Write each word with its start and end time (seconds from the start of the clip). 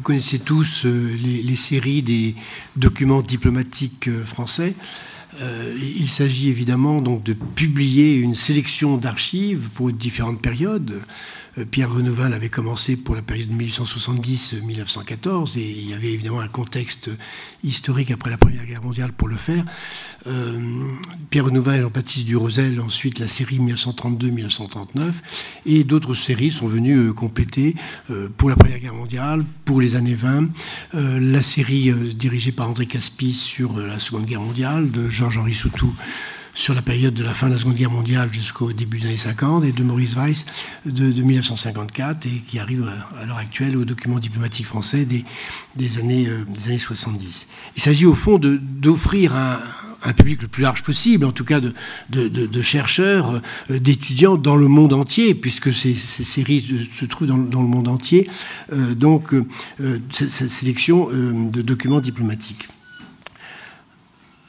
vous 0.00 0.04
connaissez 0.04 0.38
tous 0.38 0.86
les, 0.86 1.42
les, 1.42 1.56
séries 1.56 2.00
des 2.00 2.34
documents 2.74 3.20
diplomatiques 3.20 4.08
français. 4.24 4.72
il 5.38 6.08
s'agit 6.08 6.48
évidemment 6.48 7.02
donc 7.02 7.22
de 7.22 7.34
publier 7.34 8.14
une 8.14 8.34
sélection 8.34 8.96
d'archives 8.96 9.68
pour 9.74 9.92
différentes 9.92 10.40
périodes. 10.40 11.02
Euh, 11.58 11.64
Pierre 11.64 11.92
Renouval 11.92 12.32
avait 12.34 12.48
commencé 12.48 12.96
pour 12.96 13.14
la 13.14 13.22
période 13.22 13.50
1870-1914 13.50 15.58
et 15.58 15.68
il 15.68 15.88
y 15.88 15.94
avait 15.94 16.12
évidemment 16.12 16.40
un 16.40 16.48
contexte 16.48 17.10
historique 17.64 18.10
après 18.10 18.30
la 18.30 18.38
Première 18.38 18.66
Guerre 18.66 18.82
mondiale 18.82 19.12
pour 19.12 19.28
le 19.28 19.36
faire. 19.36 19.64
Euh, 20.26 20.58
Pierre 21.30 21.46
Renouval 21.46 21.78
et 21.78 21.82
Jean-Baptiste 21.82 22.26
Durosel, 22.26 22.80
ensuite 22.80 23.18
la 23.18 23.28
série 23.28 23.58
1932-1939 23.58 25.12
et 25.66 25.84
d'autres 25.84 26.14
séries 26.14 26.50
sont 26.50 26.68
venues 26.68 27.08
euh, 27.08 27.12
compléter 27.12 27.74
pour 28.36 28.50
la 28.50 28.56
Première 28.56 28.78
Guerre 28.78 28.94
mondiale, 28.94 29.44
pour 29.64 29.80
les 29.80 29.96
années 29.96 30.14
20, 30.14 30.48
la 30.94 31.42
série 31.42 31.92
dirigée 32.14 32.52
par 32.52 32.68
André 32.68 32.86
Caspis 32.86 33.34
sur 33.34 33.78
la 33.78 33.98
Seconde 33.98 34.24
Guerre 34.24 34.40
mondiale 34.40 34.90
de 34.90 35.10
Georges-Henri 35.10 35.54
Soutou 35.54 35.94
sur 36.54 36.74
la 36.74 36.82
période 36.82 37.14
de 37.14 37.22
la 37.22 37.34
fin 37.34 37.48
de 37.48 37.54
la 37.54 37.58
Seconde 37.58 37.76
Guerre 37.76 37.90
mondiale 37.90 38.32
jusqu'au 38.32 38.72
début 38.72 38.98
des 38.98 39.08
années 39.08 39.16
50, 39.16 39.64
et 39.64 39.72
de 39.72 39.82
Maurice 39.82 40.14
Weiss 40.14 40.46
de, 40.84 41.22
1954, 41.22 42.26
et 42.26 42.42
qui 42.46 42.58
arrive 42.58 42.88
à, 43.20 43.24
l'heure 43.26 43.38
actuelle 43.38 43.76
au 43.76 43.84
document 43.84 44.18
diplomatique 44.18 44.66
français 44.66 45.06
des, 45.06 45.98
années, 45.98 46.26
euh, 46.28 46.44
des 46.48 46.68
années 46.68 46.78
70. 46.78 47.48
Il 47.76 47.82
s'agit 47.82 48.06
au 48.06 48.14
fond 48.14 48.38
d'offrir 48.38 49.34
un, 49.34 49.60
un 50.02 50.12
public 50.12 50.42
le 50.42 50.48
plus 50.48 50.62
large 50.62 50.82
possible, 50.82 51.24
en 51.24 51.32
tout 51.32 51.44
cas 51.44 51.60
de, 51.60 52.62
chercheurs, 52.62 53.40
euh, 53.70 53.78
d'étudiants 53.78 54.36
dans 54.36 54.56
le 54.56 54.68
monde 54.68 54.92
entier, 54.92 55.34
puisque 55.34 55.72
ces, 55.74 55.94
séries 55.94 56.88
se 56.98 57.04
trouvent 57.04 57.28
dans, 57.28 57.36
le 57.36 57.68
monde 57.68 57.88
entier, 57.88 58.28
euh, 58.72 58.94
donc 58.94 59.34
cette, 60.12 60.30
sélection 60.30 61.08
de 61.10 61.62
documents 61.62 62.00
diplomatiques. 62.00 62.68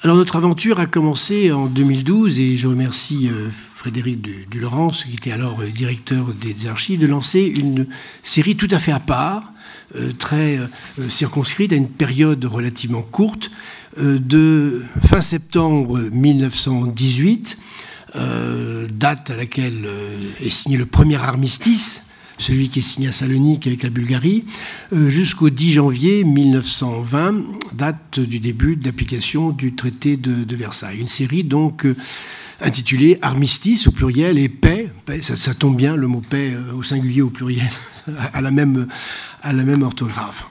Alors 0.04 0.18
notre 0.18 0.36
aventure 0.36 0.80
a 0.80 0.88
commencé 0.88 1.52
en 1.52 1.68
2012 1.68 2.40
et 2.40 2.58
je 2.58 2.68
remercie 2.68 3.30
euh, 3.32 3.52
Frédéric 3.52 4.50
Dulaurence, 4.50 5.04
qui 5.04 5.14
était 5.14 5.32
alors 5.32 5.62
euh, 5.62 5.68
directeur 5.68 6.34
des 6.34 6.66
archives, 6.66 7.00
de 7.00 7.06
lancer 7.06 7.54
une 7.56 7.86
série 8.24 8.56
tout 8.56 8.68
à 8.72 8.80
fait 8.80 8.92
à 8.92 9.00
part, 9.00 9.54
euh, 9.96 10.12
très 10.18 10.58
circonscrite 11.08 11.72
à 11.72 11.76
une 11.76 11.88
période 11.88 12.44
relativement 12.46 13.04
courte, 13.04 13.52
de 13.98 14.84
fin 15.06 15.22
septembre 15.22 16.00
1918, 16.00 17.58
date 18.90 19.30
à 19.30 19.36
laquelle 19.36 19.86
est 20.40 20.50
signé 20.50 20.78
le 20.78 20.86
premier 20.86 21.18
armistice 21.18 22.04
celui 22.42 22.70
qui 22.70 22.80
est 22.80 22.81
signé 22.81 23.08
à 23.08 23.11
Salonique 23.11 23.67
avec 23.67 23.84
la 23.84 23.89
Bulgarie, 23.89 24.45
euh, 24.94 25.09
jusqu'au 25.09 25.50
10 25.50 25.73
janvier 25.73 26.23
1920, 26.23 27.44
date 27.73 28.20
du 28.20 28.39
début 28.39 28.75
d'application 28.75 29.52
du 29.52 29.75
traité 29.75 30.17
de, 30.17 30.56
Versailles. 30.56 31.00
Une 31.00 31.08
série 31.08 31.44
donc 31.44 31.86
euh, 31.86 31.95
intitulée 32.59 33.17
Armistice 33.22 33.88
au 33.88 33.92
pluriel 33.92 34.38
et 34.38 34.50
paix. 34.50 34.89
ça, 35.22 35.53
tombe 35.53 35.78
bien, 35.78 35.95
le 35.95 36.08
mot 36.08 36.22
paix 36.28 36.53
euh, 36.53 36.73
au 36.73 36.84
singulier 36.84 37.22
au 37.22 37.30
pluriel, 37.30 37.69
à 38.34 38.42
la 38.42 38.52
même, 38.52 38.88
à 39.44 39.53
la 39.53 39.64
même 39.64 39.84
orthographe. 39.84 40.47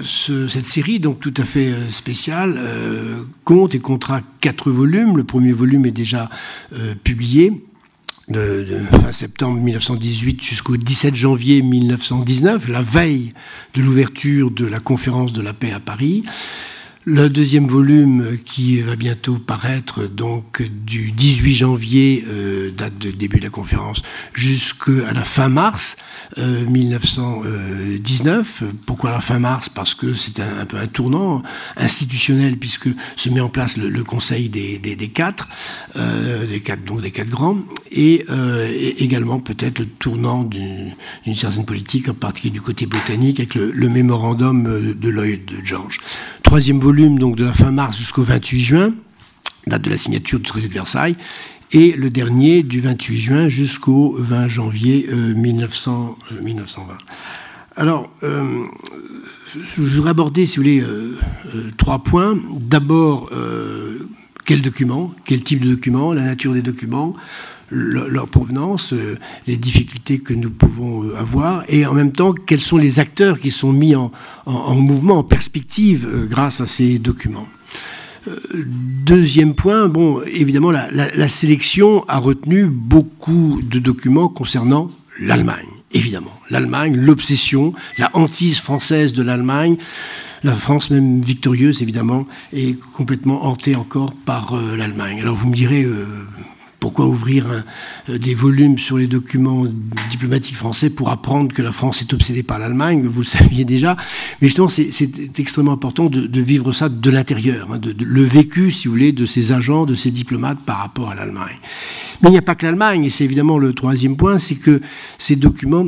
cette 0.00 0.66
série, 0.66 1.00
donc 1.00 1.20
tout 1.20 1.34
à 1.36 1.44
fait 1.44 1.72
spéciale, 1.90 2.60
compte 3.44 3.74
et 3.74 3.78
comptera 3.80 4.20
quatre 4.40 4.70
volumes. 4.70 5.16
Le 5.16 5.24
premier 5.24 5.52
volume 5.52 5.86
est 5.86 5.90
déjà 5.90 6.30
publié 7.02 7.52
de, 8.28 8.66
fin 9.02 9.12
septembre 9.12 9.60
1918 9.60 10.42
jusqu'au 10.42 10.76
17 10.76 11.14
janvier 11.14 11.62
1919, 11.62 12.68
la 12.68 12.82
veille 12.82 13.32
de 13.74 13.82
l'ouverture 13.82 14.50
de 14.50 14.66
la 14.66 14.80
conférence 14.80 15.32
de 15.32 15.42
la 15.42 15.52
paix 15.52 15.72
à 15.72 15.80
Paris. 15.80 16.24
Le 17.08 17.30
deuxième 17.30 17.68
volume 17.68 18.36
qui 18.44 18.80
va 18.80 18.96
bientôt 18.96 19.34
paraître, 19.34 20.08
donc 20.08 20.62
du 20.62 21.12
18 21.12 21.54
janvier, 21.54 22.24
euh, 22.26 22.72
date 22.72 22.98
de 22.98 23.12
début 23.12 23.38
de 23.38 23.44
la 23.44 23.50
conférence, 23.50 24.02
jusqu'à 24.34 25.12
la 25.14 25.22
fin 25.22 25.48
mars 25.48 25.96
1919. 26.36 28.60
Euh, 28.60 28.66
Pourquoi 28.86 29.12
la 29.12 29.20
fin 29.20 29.38
mars? 29.38 29.68
Parce 29.68 29.94
que 29.94 30.14
c'est 30.14 30.40
un, 30.40 30.66
peu 30.66 30.78
un 30.78 30.88
tournant 30.88 31.44
institutionnel 31.76 32.56
puisque 32.56 32.88
se 33.16 33.28
met 33.28 33.38
en 33.38 33.50
place 33.50 33.76
le, 33.76 34.02
Conseil 34.02 34.48
des, 34.48 34.80
quatre, 35.14 35.48
euh, 35.94 36.44
des 36.44 36.58
quatre, 36.58 36.82
donc 36.82 37.02
des 37.02 37.12
quatre 37.12 37.28
grands, 37.28 37.58
et, 37.92 38.24
également 38.98 39.38
peut-être 39.38 39.78
le 39.78 39.86
tournant 39.86 40.42
d'une 40.42 41.36
certaine 41.36 41.64
politique, 41.64 42.08
en 42.08 42.14
particulier 42.14 42.52
du 42.52 42.60
côté 42.60 42.86
britannique, 42.86 43.38
avec 43.38 43.54
le, 43.54 43.70
le 43.70 43.88
mémorandum 43.88 44.92
de 44.92 45.08
Lloyd 45.08 45.48
George 45.62 46.00
troisième 46.46 46.78
volume, 46.78 46.95
donc 46.96 47.36
de 47.36 47.44
la 47.44 47.52
fin 47.52 47.70
mars 47.70 47.98
jusqu'au 47.98 48.22
28 48.22 48.60
juin, 48.60 48.94
date 49.66 49.82
de 49.82 49.90
la 49.90 49.98
signature 49.98 50.38
du 50.38 50.46
traité 50.46 50.68
de 50.68 50.72
Versailles, 50.72 51.16
et 51.72 51.92
le 51.92 52.08
dernier 52.08 52.62
du 52.62 52.80
28 52.80 53.16
juin 53.18 53.48
jusqu'au 53.48 54.16
20 54.18 54.48
janvier 54.48 55.06
1900, 55.12 56.16
euh, 56.32 56.42
1920. 56.42 56.92
Euh, 56.92 56.96
Alors, 57.76 58.10
euh, 58.22 58.62
je 59.76 59.82
voudrais 59.82 60.10
aborder, 60.10 60.46
si 60.46 60.56
vous 60.56 60.62
voulez, 60.62 60.84
trois 61.76 61.98
points. 61.98 62.38
D'abord, 62.60 63.30
quel 64.46 64.62
document, 64.62 65.12
quel 65.26 65.42
type 65.42 65.60
de 65.60 65.70
document, 65.70 66.14
la 66.14 66.22
nature 66.22 66.54
des 66.54 66.62
documents, 66.62 67.14
leur 67.70 68.28
provenance, 68.28 68.92
euh, 68.92 69.16
les 69.46 69.56
difficultés 69.56 70.18
que 70.18 70.34
nous 70.34 70.50
pouvons 70.50 71.04
euh, 71.04 71.16
avoir, 71.18 71.64
et 71.68 71.86
en 71.86 71.94
même 71.94 72.12
temps, 72.12 72.32
quels 72.32 72.60
sont 72.60 72.76
les 72.76 73.00
acteurs 73.00 73.40
qui 73.40 73.50
sont 73.50 73.72
mis 73.72 73.94
en, 73.94 74.10
mouvement, 74.74 75.18
en 75.18 75.24
perspective, 75.24 76.06
euh, 76.08 76.26
grâce 76.26 76.60
à 76.60 76.66
ces 76.66 76.98
documents. 76.98 77.48
Deuxième 78.54 79.54
point, 79.54 79.86
bon, 79.86 80.20
évidemment, 80.22 80.72
la, 80.72 81.28
sélection 81.28 82.04
a 82.08 82.18
retenu 82.18 82.66
beaucoup 82.66 83.60
de 83.62 83.78
documents 83.78 84.28
concernant 84.28 84.90
l'Allemagne. 85.20 85.66
Évidemment, 85.92 86.32
l'Allemagne, 86.50 86.96
l'obsession, 86.96 87.72
la 87.98 88.10
hantise 88.14 88.58
française 88.58 89.12
de 89.12 89.22
l'Allemagne, 89.22 89.76
la 90.42 90.54
France 90.54 90.90
même 90.90 91.20
victorieuse 91.20 91.82
évidemment 91.82 92.26
est 92.52 92.78
complètement 92.92 93.46
hantée 93.46 93.76
encore 93.76 94.12
par 94.12 94.60
l'Allemagne. 94.76 95.20
Alors 95.20 95.36
vous 95.36 95.48
me 95.48 95.54
direz, 95.54 95.86
pourquoi 96.86 97.06
ouvrir 97.06 97.46
euh, 98.08 98.16
des 98.16 98.32
volumes 98.32 98.78
sur 98.78 98.96
les 98.96 99.08
documents 99.08 99.66
diplomatiques 100.08 100.54
français 100.54 100.88
pour 100.88 101.10
apprendre 101.10 101.52
que 101.52 101.60
la 101.60 101.72
France 101.72 102.00
est 102.00 102.12
obsédée 102.12 102.44
par 102.44 102.60
l'Allemagne 102.60 103.08
Vous 103.08 103.22
le 103.22 103.26
saviez 103.26 103.64
déjà. 103.64 103.96
Mais 104.40 104.46
justement, 104.46 104.68
c'est 104.68 105.10
extrêmement 105.40 105.72
important 105.72 106.06
de, 106.06 106.40
vivre 106.40 106.72
ça 106.72 106.88
de 106.88 107.10
l'intérieur, 107.10 107.66
hein, 107.72 107.80
le 107.98 108.22
vécu, 108.22 108.70
si 108.70 108.86
vous 108.86 108.92
voulez, 108.92 109.10
de 109.10 109.26
ces 109.26 109.50
agents, 109.50 109.84
de 109.84 109.96
ces 109.96 110.12
diplomates 110.12 110.60
par 110.60 110.78
rapport 110.78 111.10
à 111.10 111.16
l'Allemagne. 111.16 111.56
Mais 112.22 112.28
il 112.28 112.32
n'y 112.32 112.38
a 112.38 112.42
pas 112.42 112.54
que 112.54 112.64
l'Allemagne, 112.64 113.04
et 113.04 113.10
c'est 113.10 113.24
évidemment 113.24 113.58
le 113.58 113.72
troisième 113.72 114.16
point, 114.16 114.38
c'est 114.38 114.54
que 114.54 114.80
ces 115.18 115.34
documents 115.34 115.86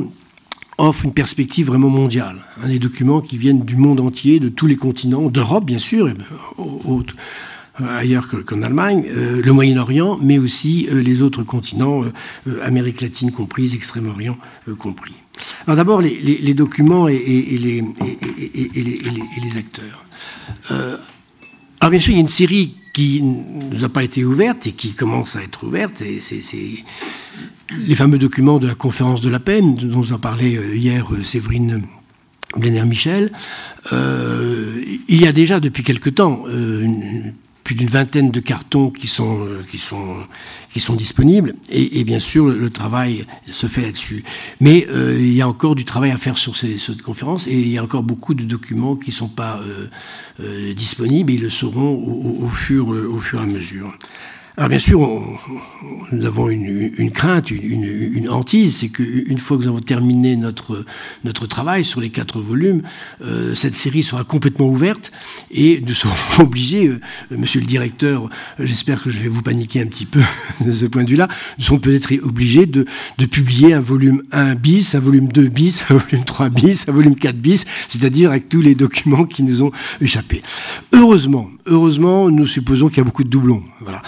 offrent 0.79 1.05
une 1.05 1.13
perspective 1.13 1.67
vraiment 1.67 1.89
mondiale. 1.89 2.39
Hein, 2.61 2.67
des 2.67 2.79
documents 2.79 3.21
qui 3.21 3.37
viennent 3.37 3.63
du 3.63 3.77
monde 3.77 4.01
entier, 4.01 4.41
de 4.41 4.49
tous 4.49 4.65
les 4.65 4.75
continents, 4.75 5.29
d'Europe 5.29 5.63
bien 5.63 5.79
sûr, 5.79 6.09
et, 6.09 6.13
euh, 6.59 7.03
ailleurs 7.87 8.27
qu'en 8.45 8.61
Allemagne, 8.61 9.05
euh, 9.09 9.41
le 9.41 9.53
Moyen-Orient, 9.53 10.17
mais 10.21 10.37
aussi 10.37 10.87
euh, 10.91 11.01
les 11.01 11.21
autres 11.21 11.43
continents, 11.43 12.03
Amérique 12.63 13.01
latine 13.01 13.31
comprise, 13.31 13.73
Extrême-Orient 13.73 14.37
compris. 14.77 15.13
Alors 15.65 15.77
d'abord, 15.77 16.01
les, 16.01 16.53
documents 16.53 17.07
et, 17.07 17.17
les, 17.17 17.83
les, 18.75 19.57
acteurs. 19.57 20.03
alors 20.69 21.91
bien 21.91 21.99
sûr, 21.99 22.11
il 22.11 22.15
y 22.15 22.17
a 22.17 22.21
une 22.21 22.27
série 22.27 22.75
qui 22.93 23.21
nous 23.21 23.83
a 23.83 23.89
pas 23.89 24.03
été 24.03 24.25
ouverte 24.25 24.67
et 24.67 24.73
qui 24.73 24.91
commence 24.91 25.37
à 25.37 25.43
être 25.43 25.63
ouverte, 25.63 26.01
et 26.01 26.19
c'est 26.19 26.83
les 27.87 27.95
fameux 27.95 28.17
documents 28.17 28.59
de 28.59 28.67
la 28.67 28.75
conférence 28.75 29.21
de 29.21 29.29
la 29.29 29.39
paix, 29.39 29.61
dont 29.61 29.99
nous 29.99 30.13
a 30.13 30.17
parlé 30.17 30.59
hier 30.75 31.07
Séverine 31.23 31.83
Blenner-Michel. 32.57 33.31
il 33.91 35.21
y 35.21 35.25
a 35.25 35.31
déjà 35.31 35.61
depuis 35.61 35.83
quelque 35.83 36.09
temps 36.09 36.43
d'une 37.75 37.89
vingtaine 37.89 38.31
de 38.31 38.39
cartons 38.39 38.89
qui 38.89 39.07
sont, 39.07 39.45
euh, 39.45 39.63
qui 39.69 39.77
sont, 39.77 40.17
qui 40.71 40.79
sont 40.79 40.95
disponibles. 40.95 41.55
Et, 41.69 42.03
bien 42.03 42.19
sûr, 42.19 42.47
le, 42.47 42.69
travail 42.69 43.25
se 43.51 43.67
fait 43.67 43.81
là-dessus. 43.81 44.23
Mais 44.59 44.87
euh, 44.89 45.17
il 45.19 45.33
y 45.33 45.41
a 45.41 45.47
encore 45.47 45.75
du 45.75 45.85
travail 45.85 46.11
à 46.11 46.17
faire 46.17 46.37
sur 46.37 46.55
ces, 46.55 46.77
conférences 47.03 47.47
et 47.47 47.53
il 47.53 47.69
y 47.69 47.77
a 47.77 47.83
encore 47.83 48.03
beaucoup 48.03 48.33
de 48.33 48.43
documents 48.43 48.95
qui 48.95 49.09
ne 49.09 49.15
sont 49.15 49.27
pas 49.27 49.59
euh, 50.39 50.73
disponibles 50.73 51.31
et 51.31 51.35
ils 51.35 51.41
le 51.41 51.49
seront 51.49 51.95
au, 52.41 52.47
fur, 52.47 52.89
au 52.89 53.19
fur 53.19 53.39
et 53.39 53.43
à 53.43 53.45
mesure. 53.45 53.97
Alors 54.59 54.67
bien 54.67 54.77
sûr, 54.77 54.99
nous 56.11 56.25
avons 56.25 56.49
une, 56.49 57.11
crainte, 57.11 57.49
une, 57.49 58.27
hantise, 58.27 58.79
c'est 58.79 58.89
qu'une 58.89 59.37
fois 59.37 59.57
que 59.57 59.63
nous 59.63 59.69
avons 59.69 59.79
terminé 59.79 60.35
notre, 60.35 60.83
notre 61.23 61.47
travail 61.47 61.85
sur 61.85 62.01
les 62.01 62.09
quatre 62.09 62.41
volumes, 62.41 62.81
euh, 63.23 63.55
cette 63.55 63.75
série 63.75 64.03
sera 64.03 64.25
complètement 64.25 64.67
ouverte 64.67 65.13
et 65.49 65.81
nous 65.87 65.93
serons 65.93 66.13
obligés, 66.43 66.87
euh, 66.87 66.99
monsieur 67.31 67.61
le 67.61 67.67
directeur, 67.67 68.29
j'espère 68.59 69.01
que 69.01 69.09
je 69.09 69.19
vais 69.19 69.29
vous 69.29 69.41
paniquer 69.41 69.79
un 69.79 69.87
petit 69.87 70.05
peu 70.05 70.19
de 70.65 70.73
ce 70.73 70.85
point 70.87 71.05
de 71.05 71.09
vue-là, 71.09 71.29
nous 71.57 71.63
serons 71.63 71.79
peut-être 71.79 72.11
obligés 72.21 72.65
de, 72.65 72.83
de, 73.17 73.25
publier 73.27 73.73
un 73.73 73.79
volume 73.79 74.23
1 74.33 74.55
bis, 74.55 74.93
un 74.93 74.99
volume 74.99 75.29
2 75.29 75.47
bis, 75.47 75.85
un 75.89 75.93
volume 75.95 76.25
3 76.25 76.49
bis, 76.49 76.85
un 76.89 76.91
volume 76.91 77.15
4 77.15 77.37
bis, 77.37 77.63
c'est-à-dire 77.87 78.31
avec 78.31 78.49
tous 78.49 78.61
les 78.61 78.75
documents 78.75 79.23
qui 79.23 79.43
nous 79.43 79.63
ont 79.63 79.71
échappé. 80.01 80.43
Heureusement, 80.91 81.47
heureusement, 81.65 82.29
nous 82.29 82.45
supposons 82.45 82.89
qu'il 82.89 82.97
y 82.97 83.01
a 83.01 83.05
beaucoup 83.05 83.23
de 83.23 83.29
doublons. 83.29 83.63
Voilà. 83.79 84.01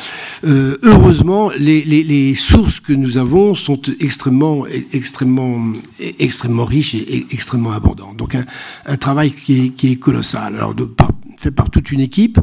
Euh, 0.43 0.77
heureusement, 0.83 1.51
les, 1.57 2.35
sources 2.35 2.79
que 2.79 2.93
nous 2.93 3.17
avons 3.17 3.53
sont 3.53 3.81
extrêmement, 3.99 4.65
extrêmement, 4.93 5.73
extrêmement 6.19 6.65
riches 6.65 6.95
et 6.95 7.27
extrêmement 7.31 7.71
abondantes. 7.71 8.17
Donc 8.17 8.35
un, 8.35 8.97
travail 8.97 9.31
qui 9.31 9.73
est, 9.83 9.95
colossal, 9.99 10.55
alors 10.55 10.75
fait 11.37 11.51
par 11.51 11.69
toute 11.69 11.91
une 11.91 11.99
équipe. 11.99 12.39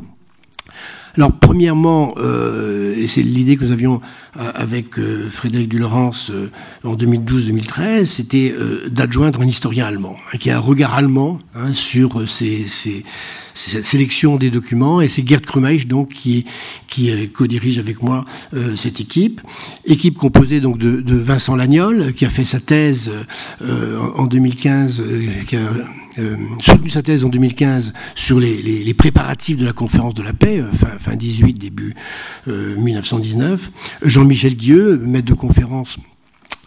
Alors, 1.16 1.32
premièrement, 1.32 2.14
euh, 2.18 2.94
et 2.96 3.08
c'est 3.08 3.22
l'idée 3.22 3.56
que 3.56 3.64
nous 3.64 3.72
avions 3.72 4.00
avec 4.38 4.98
euh, 4.98 5.28
Frédéric 5.28 5.68
Dulorance 5.68 6.30
en 6.84 6.94
2012-2013, 6.94 8.04
c'était 8.04 8.54
d'adjoindre 8.90 9.40
un 9.40 9.46
historien 9.46 9.86
allemand, 9.86 10.16
hein, 10.32 10.38
qui 10.38 10.50
a 10.50 10.56
un 10.56 10.60
regard 10.60 10.94
allemand 10.94 11.38
hein, 11.56 11.74
sur 11.74 12.28
ces, 12.28 12.66
cette 13.54 13.84
sélection 13.84 14.36
des 14.36 14.50
documents, 14.50 15.00
et 15.00 15.08
c'est 15.08 15.26
Gerd 15.26 15.44
Krumeich 15.44 15.88
donc 15.88 16.10
qui, 16.10 16.44
co-dirige 17.32 17.78
avec 17.78 18.02
moi 18.02 18.24
cette 18.76 19.00
équipe, 19.00 19.40
équipe 19.84 20.16
composée 20.16 20.60
donc 20.60 20.78
de, 20.78 21.14
Vincent 21.14 21.56
Lagnol, 21.56 22.12
qui 22.12 22.24
a 22.24 22.30
fait 22.30 22.44
sa 22.44 22.60
thèse 22.60 23.10
en, 23.60 24.26
2015, 24.26 25.02
qui 25.46 25.56
a 25.56 25.60
soutenu 26.62 26.90
sa 26.90 27.02
thèse 27.02 27.24
en 27.24 27.28
2015 27.28 27.92
sur 28.14 28.40
les, 28.40 28.94
préparatifs 28.94 29.56
de 29.56 29.64
la 29.64 29.72
conférence 29.72 30.14
de 30.14 30.22
la 30.22 30.32
paix, 30.32 30.62
fin, 30.72 30.98
fin 30.98 31.16
18, 31.16 31.54
début 31.54 31.94
1919. 32.46 33.70
Euh, 34.02 34.08
Jean-Michel 34.28 34.56
Guieux, 34.56 34.98
maître 34.98 35.24
de 35.24 35.32
conférence 35.32 35.96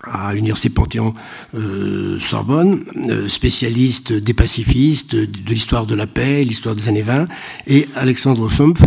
à 0.03 0.33
l'université 0.33 0.71
Panthéon 0.71 1.13
euh, 1.53 2.17
euh, 2.33 3.27
spécialiste 3.27 4.13
des 4.13 4.33
pacifistes, 4.33 5.15
de, 5.15 5.29
l'histoire 5.47 5.85
de 5.85 5.93
la 5.93 6.07
paix, 6.07 6.43
l'histoire 6.43 6.75
des 6.75 6.87
années 6.87 7.03
20, 7.03 7.27
et 7.67 7.87
Alexandre 7.93 8.49
Sompf, 8.49 8.81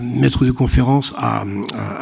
maître 0.00 0.44
de 0.44 0.50
conférence 0.50 1.14
à, 1.16 1.44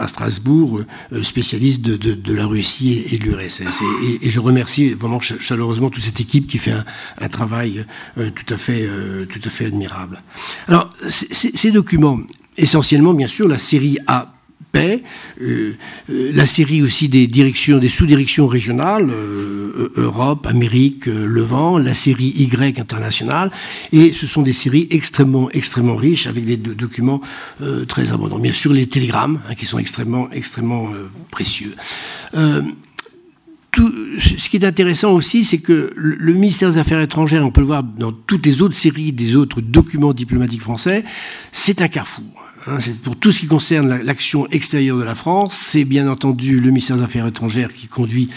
Strasbourg, 0.06 0.80
spécialiste 1.22 1.82
de, 1.82 2.32
la 2.32 2.46
Russie 2.46 3.04
et, 3.10 3.18
de 3.18 3.24
l'URSS. 3.24 3.82
Et, 4.22 4.30
je 4.30 4.40
remercie 4.40 4.94
vraiment 4.94 5.20
chaleureusement 5.20 5.90
toute 5.90 6.04
cette 6.04 6.20
équipe 6.20 6.46
qui 6.46 6.56
fait 6.56 6.72
un, 7.20 7.28
travail 7.28 7.84
tout 8.16 8.54
à 8.54 8.56
fait 8.56 9.66
admirable. 9.66 10.22
Alors, 10.68 10.88
ces 11.06 11.70
documents, 11.70 12.18
essentiellement, 12.56 13.12
bien 13.12 13.28
sûr, 13.28 13.46
la 13.46 13.58
série 13.58 13.98
A 14.06 14.32
paix, 14.72 15.02
euh, 15.40 15.74
euh, 16.10 16.32
la 16.34 16.46
série 16.46 16.82
aussi 16.82 17.08
des 17.08 17.26
directions, 17.26 17.78
des 17.78 17.88
sous-directions 17.88 18.46
régionales, 18.46 19.10
euh, 19.10 19.92
Europe, 19.96 20.46
Amérique, 20.46 21.06
Levant, 21.06 21.78
la 21.78 21.94
série 21.94 22.32
Y 22.36 22.78
internationale, 22.78 23.50
et 23.92 24.12
ce 24.12 24.26
sont 24.26 24.42
des 24.42 24.52
séries 24.52 24.88
extrêmement, 24.90 25.50
extrêmement 25.50 25.96
riches 25.96 26.26
avec 26.26 26.44
des 26.44 26.56
documents 26.56 27.20
très 27.88 28.12
abondants. 28.12 28.38
Bien 28.38 28.52
sûr, 28.52 28.72
les 28.72 28.86
télégrammes, 28.86 29.40
hein, 29.48 29.54
qui 29.54 29.66
sont 29.66 29.78
extrêmement, 29.78 30.30
extrêmement 30.30 30.88
précieux. 31.30 31.74
Ce 33.74 34.48
qui 34.48 34.56
est 34.56 34.64
intéressant 34.64 35.12
aussi, 35.12 35.44
c'est 35.44 35.58
que 35.58 35.92
le 35.96 36.32
ministère 36.32 36.70
des 36.70 36.78
Affaires 36.78 37.00
étrangères, 37.00 37.44
on 37.44 37.50
peut 37.50 37.60
le 37.60 37.66
voir 37.66 37.82
dans 37.82 38.12
toutes 38.12 38.44
les 38.46 38.62
autres 38.62 38.76
séries 38.76 39.12
des 39.12 39.36
autres 39.36 39.60
documents 39.60 40.12
diplomatiques 40.12 40.62
français, 40.62 41.04
c'est 41.50 41.80
un 41.80 41.88
carrefour. 41.88 42.42
Hein, 42.68 42.78
pour 43.02 43.16
tout 43.16 43.32
ce 43.32 43.40
qui 43.40 43.46
concerne 43.46 43.88
l'action 44.02 44.46
extérieure 44.48 44.96
de 44.96 45.02
la 45.02 45.16
France, 45.16 45.60
c'est 45.66 45.84
bien 45.84 46.08
entendu 46.08 46.60
le 46.60 46.68
ministère 46.68 46.96
des 46.96 47.02
Affaires 47.02 47.26
étrangères 47.26 47.72
qui 47.72 47.88
conduit, 47.88 48.28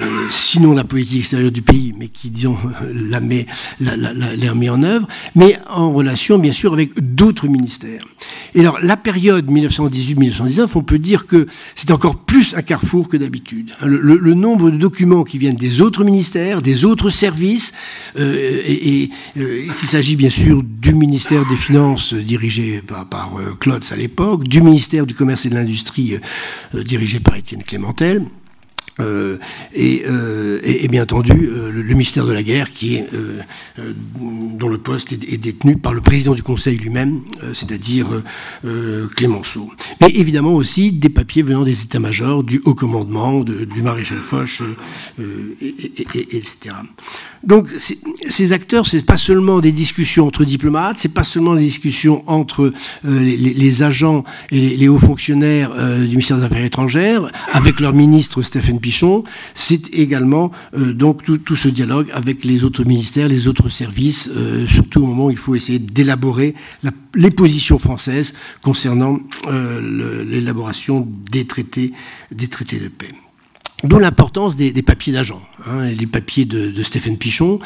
euh, 0.00 0.06
sinon 0.30 0.74
la 0.74 0.84
politique 0.84 1.20
extérieure 1.20 1.50
du 1.50 1.62
pays, 1.62 1.92
mais 1.98 2.06
qui, 2.06 2.30
disons, 2.30 2.56
la 3.10 3.18
met, 3.20 3.46
en 4.70 4.82
œuvre, 4.84 5.08
mais 5.34 5.58
en 5.68 5.92
relation, 5.92 6.38
bien 6.38 6.52
sûr, 6.52 6.72
avec 6.72 6.92
d'autres 7.14 7.48
ministères. 7.48 8.04
Et 8.54 8.60
alors, 8.60 8.78
la 8.80 8.96
période 8.96 9.50
1918-1919, 9.50 10.68
on 10.76 10.82
peut 10.82 11.00
dire 11.00 11.26
que 11.26 11.46
c'est 11.74 11.90
encore 11.90 12.16
plus 12.16 12.54
un 12.54 12.62
carrefour 12.62 13.08
que 13.08 13.16
d'habitude. 13.16 13.72
Hein, 13.80 13.86
le, 13.86 14.34
nombre 14.34 14.70
de 14.70 14.76
documents 14.76 15.24
qui 15.24 15.38
viennent 15.38 15.56
des 15.56 15.80
autres 15.80 16.04
ministères, 16.04 16.62
des 16.62 16.84
autres 16.84 17.10
services, 17.10 17.72
euh, 18.18 18.60
et, 18.66 19.10
euh, 19.36 19.66
qu'il 19.78 19.88
s'agit 19.88 20.16
bien 20.16 20.30
sûr 20.30 20.62
du 20.62 20.94
ministère 20.94 21.44
des 21.48 21.56
Finances 21.56 22.14
dirigé 22.14 22.82
par, 22.86 23.08
par 23.08 23.32
À 23.66 23.96
l'époque, 23.96 24.44
du 24.44 24.60
ministère 24.60 25.06
du 25.06 25.14
Commerce 25.14 25.46
et 25.46 25.48
de 25.48 25.54
l'Industrie 25.54 26.18
euh, 26.74 26.84
dirigé 26.84 27.18
par 27.18 27.34
Étienne 27.34 27.62
Clémentel. 27.62 28.22
Euh, 29.00 29.38
euh, 29.76 30.60
et, 30.62 30.86
bien 30.88 31.02
entendu 31.02 31.32
le, 31.32 31.82
ministère 31.82 32.26
de 32.26 32.32
la 32.32 32.42
guerre 32.42 32.68
dont 34.20 34.68
le 34.68 34.78
poste 34.78 35.12
est, 35.12 35.36
détenu 35.36 35.76
par 35.76 35.92
le 35.92 36.00
président 36.00 36.34
du 36.34 36.42
Conseil 36.42 36.76
lui-même, 36.76 37.20
c'est-à-dire 37.54 38.22
Clémenceau. 39.16 39.70
Mais 40.00 40.10
évidemment 40.10 40.54
aussi 40.54 40.92
des 40.92 41.08
papiers 41.08 41.42
venant 41.42 41.64
des 41.64 41.82
états-majors, 41.82 42.44
du 42.44 42.60
haut 42.64 42.74
commandement, 42.74 43.40
du 43.40 43.82
maréchal 43.82 44.18
Foch, 44.18 44.62
etc. 45.18 46.74
Donc 47.46 47.68
ces 48.26 48.52
acteurs, 48.52 48.86
c'est 48.86 49.04
pas 49.04 49.16
seulement 49.16 49.60
des 49.60 49.72
discussions 49.72 50.26
entre 50.26 50.44
diplomates, 50.44 50.98
c'est 50.98 51.12
pas 51.12 51.24
seulement 51.24 51.54
des 51.54 51.62
discussions 51.62 52.22
entre 52.26 52.72
euh, 53.04 53.20
les, 53.20 53.82
agents 53.82 54.24
et 54.50 54.76
les, 54.76 54.88
hauts 54.88 54.98
fonctionnaires 54.98 55.70
euh, 55.76 56.02
du 56.02 56.10
ministère 56.10 56.38
des 56.38 56.44
Affaires 56.44 56.64
étrangères 56.64 57.30
avec 57.52 57.80
leur 57.80 57.92
ministre 57.92 58.42
Stéphane 58.42 58.80
Pichon, 58.84 59.24
c'est 59.54 59.94
également 59.94 60.50
euh, 60.76 60.92
donc 60.92 61.22
tout, 61.24 61.56
ce 61.56 61.68
dialogue 61.68 62.10
avec 62.12 62.44
les 62.44 62.64
autres 62.64 62.84
ministères, 62.84 63.28
les 63.28 63.48
autres 63.48 63.70
services, 63.70 64.28
surtout 64.68 65.02
au 65.02 65.06
moment 65.06 65.26
où 65.26 65.30
il 65.30 65.38
faut 65.38 65.54
essayer 65.54 65.78
d'élaborer 65.78 66.54
les 67.14 67.30
positions 67.30 67.78
françaises 67.78 68.34
concernant 68.60 69.20
l'élaboration 69.50 71.08
des 71.30 71.46
traités, 71.46 71.92
des 72.30 72.48
traités 72.48 72.78
de 72.78 72.88
paix. 72.88 73.08
D'où 73.84 73.98
l'importance 73.98 74.56
des, 74.56 74.72
papiers 74.82 75.12
d'agents, 75.12 75.42
hein, 75.66 75.84
les 75.84 76.06
papiers 76.06 76.46
de, 76.46 76.82
Stéphane 76.82 77.18
Pichon, 77.18 77.58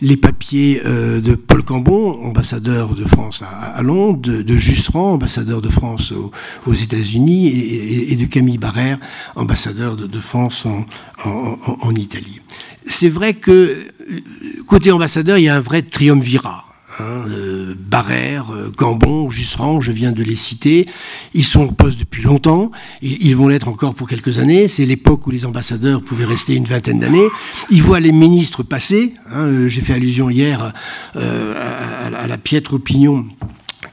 les 0.00 0.16
papiers 0.16 0.82
euh, 0.84 1.20
de 1.20 1.34
Paul 1.34 1.62
Cambon, 1.62 2.24
ambassadeur 2.24 2.94
de 2.94 3.04
France 3.04 3.42
à, 3.42 3.80
Londres, 3.82 4.20
de, 4.20 4.42
de 4.42 4.56
Jusserand, 4.56 5.12
ambassadeur 5.12 5.62
de 5.62 5.68
France 5.68 6.12
aux, 6.66 6.74
États-Unis, 6.74 7.48
et, 8.10 8.16
de 8.16 8.24
Camille 8.26 8.58
Barrère, 8.58 8.98
ambassadeur 9.36 9.96
de, 9.96 10.20
France 10.20 10.66
en 11.24 11.94
Italie. 11.94 12.40
C'est 12.84 13.08
vrai 13.08 13.34
que 13.34 13.50
euh, 13.50 14.20
côté 14.66 14.90
ambassadeur, 14.90 15.38
il 15.38 15.44
y 15.44 15.48
a 15.48 15.56
un 15.56 15.60
vrai 15.60 15.82
triumvirat. 15.82 16.69
Hein, 17.00 17.24
euh, 17.28 17.74
Barrère, 17.78 18.50
euh, 18.52 18.70
Gambon, 18.76 19.30
Jusserand, 19.30 19.80
je 19.80 19.90
viens 19.90 20.12
de 20.12 20.22
les 20.22 20.36
citer. 20.36 20.86
Ils 21.34 21.44
sont 21.44 21.62
en 21.62 21.68
poste 21.68 21.98
depuis 21.98 22.22
longtemps. 22.22 22.70
Ils, 23.00 23.34
vont 23.34 23.48
l'être 23.48 23.68
encore 23.68 23.94
pour 23.94 24.08
quelques 24.08 24.38
années. 24.38 24.68
C'est 24.68 24.84
l'époque 24.84 25.26
où 25.26 25.30
les 25.30 25.46
ambassadeurs 25.46 26.02
pouvaient 26.02 26.26
rester 26.26 26.54
une 26.54 26.66
vingtaine 26.66 26.98
d'années. 26.98 27.28
Ils 27.70 27.82
voient 27.82 28.00
les 28.00 28.12
ministres 28.12 28.62
passer. 28.62 29.14
Hein, 29.32 29.44
euh, 29.44 29.68
j'ai 29.68 29.80
fait 29.80 29.94
allusion 29.94 30.28
hier 30.28 30.72
à, 31.14 32.26
la 32.26 32.38
piètre 32.38 32.74
opinion 32.74 33.26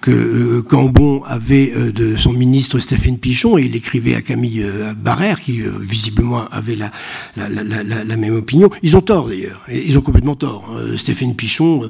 que 0.08 0.12
euh, 0.12 0.62
Cambon 0.62 1.22
avait 1.26 1.74
euh, 1.76 1.92
de 1.92 2.16
son 2.16 2.32
ministre 2.32 2.80
Stéphane 2.80 3.18
Pichon, 3.18 3.58
et 3.58 3.64
il 3.64 3.76
écrivait 3.76 4.16
à 4.16 4.22
Camille 4.22 4.64
euh, 4.64 4.94
Barrère, 4.94 5.42
qui 5.42 5.62
visiblement 5.82 6.48
avait 6.48 6.78
la, 6.78 8.18
même 8.18 8.34
opinion. 8.34 8.70
Ils 8.84 8.96
ont 8.96 9.02
tort 9.02 9.28
d'ailleurs, 9.28 9.66
ils 9.70 9.98
ont 9.98 10.02
complètement 10.02 10.36
tort. 10.36 10.74
Stéphane 10.98 11.36
Pichon, 11.36 11.90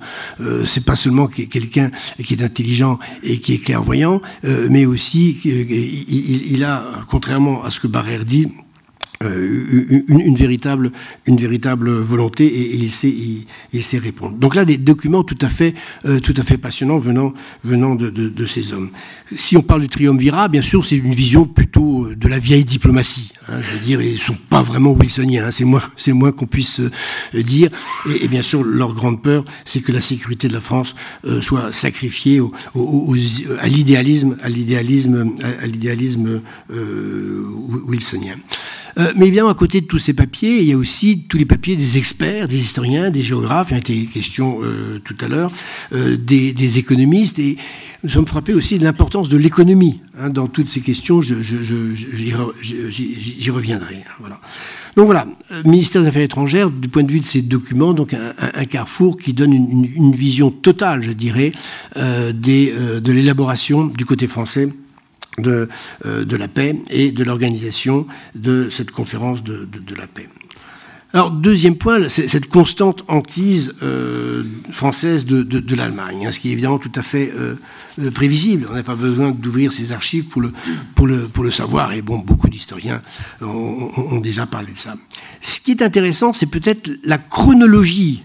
c'est 0.66 0.84
pas 0.84 0.96
seulement 0.96 1.28
quelqu'un 1.28 1.92
qui 2.24 2.34
est 2.34 2.44
intelligent 2.44 2.98
et 3.24 3.40
qui 3.40 3.54
est 3.54 3.60
clairvoyant, 3.60 4.22
mais 4.44 4.86
aussi 4.86 5.38
il, 5.46 6.52
il, 6.52 6.64
a, 6.64 6.84
contrairement 7.08 7.64
à 7.64 7.70
ce 7.70 7.80
que 7.80 7.88
Barrère 7.88 8.26
dit, 8.26 8.48
euh, 9.24 10.04
une, 10.10 10.36
véritable, 10.36 10.92
une 11.26 11.38
véritable 11.38 11.90
volonté 11.90 12.46
et, 12.46 12.76
il, 12.76 12.88
sait, 12.88 13.12
il, 13.74 13.82
sait, 13.82 13.98
répondre. 13.98 14.38
Donc 14.38 14.54
là, 14.54 14.64
des 14.64 14.78
documents 14.78 15.24
tout 15.24 15.38
à 15.42 15.50
fait, 15.50 15.74
euh, 16.06 16.20
tout 16.20 16.36
à 16.38 16.44
fait 16.44 16.60
passionnants 16.60 17.00
venant, 17.00 17.34
venant 17.64 17.96
de, 17.96 18.12
de, 18.12 18.46
ces 18.46 18.74
hommes. 18.74 18.92
Si 19.36 19.58
on 19.58 19.64
parle 19.64 19.82
du 19.82 19.88
triumvirat, 19.88 20.50
bien 20.50 20.62
sûr, 20.62 20.86
c'est 20.86 20.98
une 20.98 21.16
vision 21.16 21.46
plutôt 21.48 22.06
euh, 22.06 22.16
de 22.16 22.28
la 22.28 22.38
vieille 22.38 22.64
diplomatie. 22.64 23.32
Hein, 23.50 23.56
je 23.64 23.72
veux 23.72 23.84
dire, 23.84 24.04
ils 24.04 24.14
ne 24.14 24.18
sont 24.18 24.38
pas 24.52 24.62
vraiment 24.62 24.92
wilsoniens, 24.92 25.48
hein, 25.48 25.52
c'est 25.52 25.66
moins, 25.66 25.82
moins 26.10 26.32
qu'on 26.32 26.46
puisse 26.46 26.80
dire. 27.34 27.72
Et, 28.08 28.28
bien 28.28 28.44
sûr, 28.44 28.64
leur 28.64 28.94
grande 28.94 29.24
peur, 29.24 29.44
c'est 29.66 29.80
que 29.80 29.92
la 29.92 30.02
sécurité 30.02 30.48
de 30.48 30.54
la 30.54 30.62
France 30.62 30.94
soit 31.42 31.72
sacrifiée 31.72 32.40
au, 32.40 32.52
à 33.60 33.68
l'idéalisme, 33.68 34.38
à 34.44 34.50
l'idéalisme, 34.50 35.34
à, 35.42 35.66
l'idéalisme 35.66 36.42
wilsonien. 37.88 38.36
Euh, 38.98 39.12
mais 39.16 39.28
évidemment, 39.28 39.50
à 39.50 39.56
côté 39.56 39.82
de 39.82 39.86
tous 39.86 40.00
ces 40.00 40.14
papiers, 40.14 40.62
il 40.62 40.68
y 40.68 40.74
a 40.74 40.78
aussi 40.78 41.26
tous 41.30 41.38
les 41.38 41.46
papiers 41.46 41.76
des 41.76 41.98
experts, 41.98 42.48
des 42.48 42.58
historiens, 42.58 43.12
des 43.12 43.22
géographes, 43.22 43.68
il 43.70 43.74
y 43.74 43.76
a 43.76 43.80
été 43.80 44.06
question 44.06 44.60
euh, 44.64 45.00
tout 45.04 45.16
à 45.22 45.28
l'heure, 45.28 45.52
euh, 45.94 46.18
des, 46.18 46.80
économistes, 46.80 47.38
et 47.40 47.58
nous 48.04 48.10
sommes 48.10 48.26
frappés 48.28 48.54
aussi 48.54 48.80
de 48.80 48.84
l'importance 48.84 49.30
de 49.30 49.38
l'économie 49.38 50.02
hein, 50.20 50.30
dans 50.30 50.48
toutes 50.48 50.70
ces 50.70 50.82
questions, 50.82 51.22
j'y 51.22 52.34
reviendrai. 53.52 53.96
Hein, 53.96 54.12
voilà. 54.20 54.40
Donc 54.96 55.06
voilà, 55.06 55.28
ministère 55.64 56.02
des 56.02 56.08
Affaires 56.08 56.24
étrangères, 56.24 56.72
du 56.72 56.88
point 56.88 57.04
de 57.04 57.12
vue 57.12 57.20
de 57.20 57.26
ces 57.26 57.44
documents, 57.44 57.94
donc 57.94 58.16
un, 58.16 58.66
carrefour 58.66 59.18
qui 59.18 59.34
donne 59.34 59.54
une, 59.54 60.16
vision 60.16 60.50
totale, 60.50 61.04
je 61.04 61.12
dirais, 61.12 61.52
de 61.96 63.12
l'élaboration 63.12 63.86
du 63.86 64.06
côté 64.06 64.26
français 64.26 64.70
de, 65.38 65.70
euh, 66.06 66.26
de 66.26 66.36
la 66.36 66.48
paix 66.48 66.76
et 66.90 67.12
de 67.12 67.24
l'organisation 67.24 68.08
de 68.36 68.70
cette 68.70 68.92
conférence 68.92 69.44
de, 69.44 69.68
la 69.98 70.08
paix. 70.08 70.28
Alors, 71.14 71.32
deuxième 71.32 71.78
point, 71.78 72.10
cette 72.10 72.48
constante 72.48 73.04
hantise 73.08 73.76
euh, 73.82 74.44
française 74.72 75.26
de, 75.26 75.76
l'Allemagne, 75.76 76.26
hein, 76.26 76.32
ce 76.32 76.40
qui 76.40 76.50
est 76.50 76.52
évidemment 76.52 76.80
tout 76.80 76.92
à 76.96 77.02
fait 77.02 77.32
euh, 77.36 77.56
prévisible. 78.12 78.68
On 78.70 78.74
n'a 78.74 78.84
pas 78.84 78.96
besoin 78.96 79.32
d'ouvrir 79.32 79.72
ses 79.72 79.92
archives 79.92 80.26
pour 80.26 80.42
le, 80.42 80.52
pour, 80.96 81.08
le, 81.08 81.24
pour 81.24 81.44
le 81.44 81.52
savoir, 81.52 81.94
et 81.94 82.02
bon, 82.02 82.18
beaucoup 82.18 82.50
d'historiens 82.50 83.02
ont, 83.42 84.20
déjà 84.20 84.48
parlé 84.48 84.74
de 84.74 84.78
ça. 84.78 84.96
Ce 85.42 85.60
qui 85.60 85.72
est 85.72 85.82
intéressant, 85.82 86.34
c'est 86.34 86.48
peut-être 86.48 86.90
la 87.04 87.18
chronologie 87.20 88.24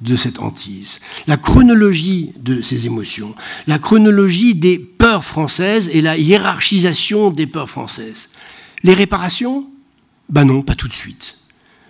de 0.00 0.16
cette 0.16 0.38
hantise, 0.38 1.00
la 1.26 1.36
chronologie 1.36 2.32
de 2.38 2.60
ces 2.60 2.86
émotions, 2.86 3.34
la 3.66 3.78
chronologie 3.78 4.54
des 4.54 4.78
peurs 4.78 5.24
françaises 5.24 5.88
et 5.92 6.02
la 6.02 6.18
hiérarchisation 6.18 7.30
des 7.30 7.46
peurs 7.46 7.70
françaises. 7.70 8.28
Les 8.82 8.94
réparations? 8.94 9.70
Ben 10.28 10.44
non, 10.44 10.62
pas 10.62 10.74
tout 10.74 10.88
de 10.88 10.92
suite. 10.92 11.36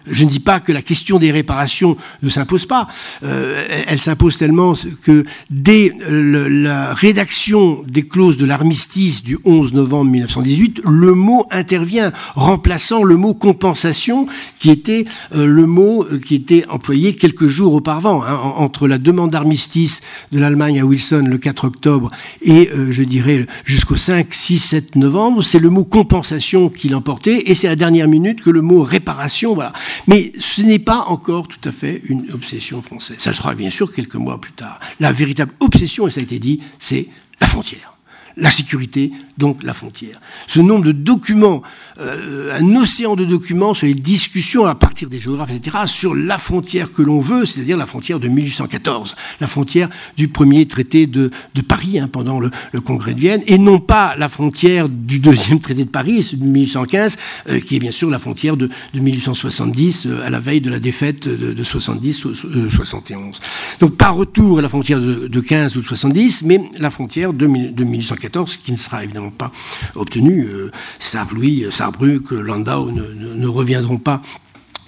Je 0.08 0.24
ne 0.24 0.30
dis 0.30 0.40
pas 0.40 0.60
que 0.60 0.72
la 0.72 0.82
question 0.82 1.18
des 1.18 1.30
réparations 1.30 1.96
ne 2.22 2.28
s'impose 2.28 2.66
pas. 2.66 2.88
Euh, 3.22 3.66
elle 3.86 3.98
s'impose 3.98 4.38
tellement 4.38 4.74
que 5.02 5.24
dès 5.50 5.92
la 6.08 6.94
rédaction 6.94 7.82
des 7.86 8.02
clauses 8.02 8.36
de 8.36 8.46
l'armistice 8.46 9.22
du 9.22 9.38
11 9.44 9.72
novembre 9.74 10.10
1918, 10.10 10.82
le 10.88 11.14
mot 11.14 11.46
intervient, 11.50 12.12
remplaçant 12.34 13.02
le 13.02 13.16
mot 13.16 13.34
compensation, 13.34 14.26
qui 14.58 14.70
était 14.70 15.04
euh, 15.34 15.46
le 15.46 15.66
mot 15.66 16.04
euh, 16.04 16.18
qui 16.18 16.34
était 16.34 16.64
employé 16.68 17.14
quelques 17.14 17.46
jours 17.46 17.74
auparavant. 17.74 18.22
Hein, 18.22 18.38
entre 18.56 18.88
la 18.88 18.98
demande 18.98 19.30
d'armistice 19.30 20.02
de 20.32 20.38
l'Allemagne 20.38 20.80
à 20.80 20.84
Wilson 20.84 21.24
le 21.28 21.38
4 21.38 21.64
octobre 21.64 22.08
et, 22.42 22.70
je 22.90 23.02
dirais, 23.02 23.46
jusqu'au 23.64 23.96
5, 23.96 24.32
6, 24.32 24.58
7 24.58 24.96
novembre, 24.96 25.42
c'est 25.42 25.58
le 25.58 25.70
mot 25.70 25.84
compensation 25.84 26.68
qui 26.68 26.88
l'emportait, 26.88 27.44
et 27.46 27.54
c'est 27.54 27.66
à 27.66 27.70
la 27.70 27.76
dernière 27.76 28.08
minute 28.08 28.42
que 28.42 28.50
le 28.50 28.62
mot 28.62 28.82
réparation, 28.82 29.54
voilà. 29.54 29.72
Mais 30.06 30.32
ce 30.38 30.62
n'est 30.62 30.78
pas 30.78 31.04
encore 31.08 31.48
tout 31.48 31.68
à 31.68 31.72
fait 31.72 32.02
une 32.08 32.30
obsession 32.32 32.82
française. 32.82 33.16
Ça 33.18 33.32
sera 33.32 33.54
bien 33.54 33.70
sûr 33.70 33.92
quelques 33.92 34.14
mois 34.16 34.40
plus 34.40 34.52
tard. 34.52 34.80
La 35.00 35.12
véritable 35.12 35.52
obsession, 35.60 36.06
et 36.06 36.10
ça 36.10 36.20
a 36.20 36.22
été 36.22 36.38
dit, 36.38 36.60
c'est 36.78 37.08
la 37.40 37.46
frontière 37.46 37.95
la 38.36 38.50
sécurité, 38.50 39.12
donc 39.38 39.62
la 39.62 39.72
frontière. 39.72 40.20
Ce 40.46 40.60
nombre 40.60 40.84
de 40.84 40.92
documents, 40.92 41.62
euh, 41.98 42.58
un 42.58 42.76
océan 42.76 43.16
de 43.16 43.24
documents 43.24 43.72
sur 43.72 43.86
les 43.86 43.94
discussions 43.94 44.66
à 44.66 44.74
partir 44.74 45.08
des 45.08 45.18
géographes, 45.18 45.52
etc., 45.52 45.78
sur 45.86 46.14
la 46.14 46.36
frontière 46.36 46.92
que 46.92 47.00
l'on 47.00 47.20
veut, 47.20 47.46
c'est-à-dire 47.46 47.78
la 47.78 47.86
frontière 47.86 48.20
de 48.20 48.28
1814, 48.28 49.16
la 49.40 49.46
frontière 49.46 49.88
du 50.18 50.28
premier 50.28 50.66
traité 50.66 51.06
de, 51.06 51.30
Paris 51.66 51.98
hein, 51.98 52.08
pendant 52.08 52.38
le, 52.38 52.50
congrès 52.84 53.14
de 53.14 53.20
Vienne, 53.20 53.42
et 53.46 53.56
non 53.56 53.80
pas 53.80 54.14
la 54.16 54.28
frontière 54.28 54.90
du 54.90 55.18
deuxième 55.18 55.58
traité 55.58 55.84
de 55.84 55.90
Paris, 55.90 56.28
de 56.34 56.44
1815, 56.44 57.16
euh, 57.48 57.60
qui 57.60 57.76
est 57.76 57.80
bien 57.80 57.90
sûr 57.90 58.10
la 58.10 58.18
frontière 58.18 58.58
de, 58.58 58.68
de 58.92 59.00
1870, 59.00 60.06
euh, 60.06 60.26
à 60.26 60.30
la 60.30 60.38
veille 60.38 60.60
de 60.60 60.70
la 60.70 60.78
défaite 60.78 61.26
de, 61.26 61.54
de 61.54 61.64
70-71. 61.64 63.40
Donc 63.80 63.96
pas 63.96 64.10
retour 64.10 64.58
à 64.58 64.62
la 64.62 64.68
frontière 64.68 65.00
de, 65.00 65.26
de 65.26 65.40
15 65.40 65.76
ou 65.78 65.80
de 65.80 65.86
70, 65.86 66.42
mais 66.42 66.60
la 66.78 66.90
frontière 66.90 67.32
de, 67.32 67.46
de 67.46 67.84
1814 67.84 68.25
qui 68.28 68.72
ne 68.72 68.76
sera 68.76 69.04
évidemment 69.04 69.30
pas 69.30 69.52
obtenu. 69.94 70.44
Euh, 70.44 70.70
Saarlouis, 70.98 71.66
Saarbrück, 71.70 72.30
Landau 72.30 72.90
ne, 72.90 73.46
reviendront 73.46 73.98
pas 73.98 74.22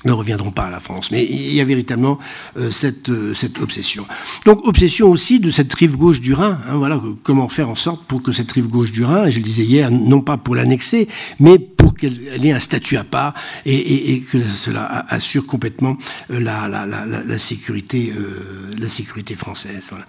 ne 0.04 0.12
reviendront 0.12 0.52
pas 0.52 0.66
à 0.66 0.70
la 0.70 0.78
France. 0.78 1.10
Mais 1.10 1.24
il 1.24 1.52
y 1.52 1.60
a 1.60 1.64
véritablement 1.64 2.20
euh, 2.56 2.70
cette, 2.70 3.08
euh, 3.08 3.34
obsession. 3.60 4.06
Donc 4.46 4.64
obsession 4.64 5.10
aussi 5.10 5.40
de 5.40 5.50
cette 5.50 5.74
rive 5.74 5.96
gauche 5.96 6.20
du 6.20 6.34
Rhin. 6.34 6.60
Hein, 6.68 6.76
voilà, 6.76 7.00
comment 7.24 7.48
faire 7.48 7.68
en 7.68 7.74
sorte 7.74 8.04
pour 8.04 8.22
que 8.22 8.30
cette 8.30 8.50
rive 8.52 8.68
gauche 8.68 8.92
du 8.92 9.04
Rhin, 9.04 9.26
et 9.26 9.32
je 9.32 9.38
le 9.38 9.44
disais 9.44 9.64
hier, 9.64 9.90
non 9.90 10.20
pas 10.20 10.36
pour 10.36 10.54
l'annexer, 10.54 11.08
mais 11.40 11.58
pour 11.58 11.94
qu'elle 11.94 12.46
ait 12.46 12.52
un 12.52 12.60
statut 12.60 12.96
à 12.96 13.02
part 13.02 13.34
et, 13.66 14.20
que 14.30 14.40
cela 14.44 15.04
assure 15.08 15.46
complètement 15.46 15.96
la 16.28 17.38
sécurité, 17.38 18.12
la 18.78 18.88
sécurité 18.88 19.34
française. 19.34 19.88
Voilà. 19.90 20.06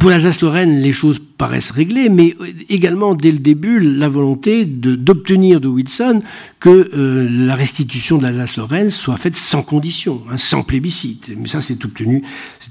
Pour 0.00 0.08
l'Alsace-Lorraine, 0.08 0.80
les 0.80 0.94
choses 0.94 1.18
paraissent 1.18 1.70
réglées, 1.70 2.08
mais 2.08 2.34
également 2.70 3.14
dès 3.14 3.30
le 3.30 3.38
début, 3.38 3.80
la 3.80 4.08
volonté 4.08 4.64
d'obtenir 4.64 5.60
de, 5.60 5.68
Wilson 5.68 6.22
que 6.58 6.88
euh, 6.94 7.28
la 7.28 7.54
restitution 7.54 8.16
de 8.16 8.22
l'Alsace-Lorraine 8.22 8.88
soit 8.88 9.18
faite 9.18 9.36
sans 9.36 9.62
condition, 9.62 10.22
hein, 10.30 10.38
sans 10.38 10.62
plébiscite. 10.62 11.30
Mais 11.36 11.48
ça, 11.48 11.60
c'est 11.60 11.84
obtenu, 11.84 12.22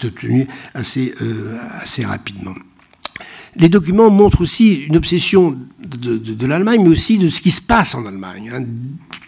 obtenu 0.04 0.48
assez, 0.74 1.14
euh, 1.22 1.56
assez 1.84 2.04
rapidement 2.04 2.56
les 3.56 3.70
documents 3.70 4.10
montrent 4.10 4.42
aussi 4.42 4.74
une 4.74 4.98
obsession 4.98 5.58
de, 5.98 6.46
l'Allemagne, 6.46 6.82
mais 6.84 6.90
aussi 6.90 7.18
de 7.18 7.30
ce 7.30 7.42
qui 7.42 7.52
se 7.52 7.62
passe 7.62 7.96
en 7.96 8.06
Allemagne. 8.06 8.52
Hein. 8.54 8.64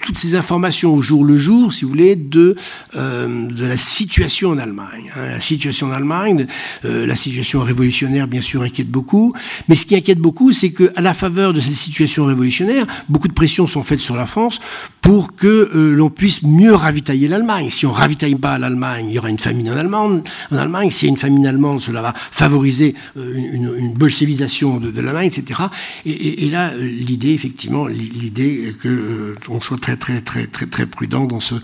Toutes 0.05 0.17
ces 0.17 0.35
informations 0.35 0.95
au 0.95 1.01
jour 1.01 1.23
le 1.23 1.37
jour, 1.37 1.71
si 1.71 1.85
vous 1.85 1.91
voulez, 1.91 2.15
de, 2.15 2.55
euh, 2.95 3.47
la 3.57 3.77
situation 3.77 4.49
en 4.49 4.57
Allemagne. 4.57 5.11
Hein. 5.15 5.27
La 5.33 5.39
situation 5.39 5.87
en 5.87 5.91
Allemagne, 5.91 6.47
euh, 6.85 7.05
la 7.05 7.15
situation 7.15 7.61
révolutionnaire, 7.61 8.27
bien 8.27 8.41
sûr, 8.41 8.63
inquiète 8.63 8.89
beaucoup. 8.89 9.33
Mais 9.67 9.75
ce 9.75 9.85
qui 9.85 9.95
inquiète 9.95 10.19
beaucoup, 10.19 10.51
c'est 10.51 10.71
qu'à 10.71 11.01
la 11.01 11.13
faveur 11.13 11.53
de 11.53 11.61
cette 11.61 11.73
situation 11.73 12.25
révolutionnaire, 12.25 12.85
beaucoup 13.09 13.27
de 13.27 13.33
pressions 13.33 13.67
sont 13.67 13.83
faites 13.83 13.99
sur 13.99 14.15
la 14.15 14.25
France 14.25 14.59
pour 15.01 15.35
que 15.35 15.47
euh, 15.75 15.95
l'on 15.95 16.09
puisse 16.09 16.43
mieux 16.43 16.73
ravitailler 16.73 17.27
l'Allemagne. 17.27 17.69
Si 17.69 17.85
on 17.85 17.91
ne 17.91 17.97
ravitaille 17.97 18.35
pas 18.35 18.57
l'Allemagne, 18.57 19.05
il 19.09 19.15
y 19.15 19.19
aura 19.19 19.29
une 19.29 19.39
famine 19.39 19.69
en 19.69 19.77
Allemagne. 19.77 20.21
En 20.51 20.57
Allemagne, 20.57 20.89
s'il 20.91 21.07
y 21.07 21.09
a 21.09 21.11
une 21.11 21.17
famine 21.17 21.45
allemande, 21.45 21.81
cela 21.81 22.01
va 22.01 22.13
favoriser 22.31 22.95
une, 23.15 23.53
une, 23.53 23.71
une 23.77 23.93
civilisation 24.11 24.77
de, 24.77 24.99
l'Allemagne, 25.01 25.27
etc. 25.27 25.61
Et, 26.05 26.49
là, 26.49 26.73
l'idée, 26.75 27.31
effectivement, 27.31 27.87
l'idée 27.87 28.73
que 28.81 29.35
qu'on 29.45 29.59
soit 29.59 29.77
très, 29.77 29.95
très, 29.95 30.21
très, 30.21 30.47
très, 30.47 30.65
très 30.65 30.85
prudent 30.85 31.25
dans 31.25 31.39
ce 31.39 31.55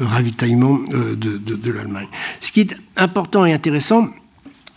ravitaillement 0.00 0.80
euh, 0.94 1.14
de, 1.16 1.70
l'Allemagne. 1.70 2.08
Ce 2.40 2.52
qui 2.52 2.60
est 2.60 2.76
important 2.96 3.44
et 3.44 3.52
intéressant, 3.52 4.08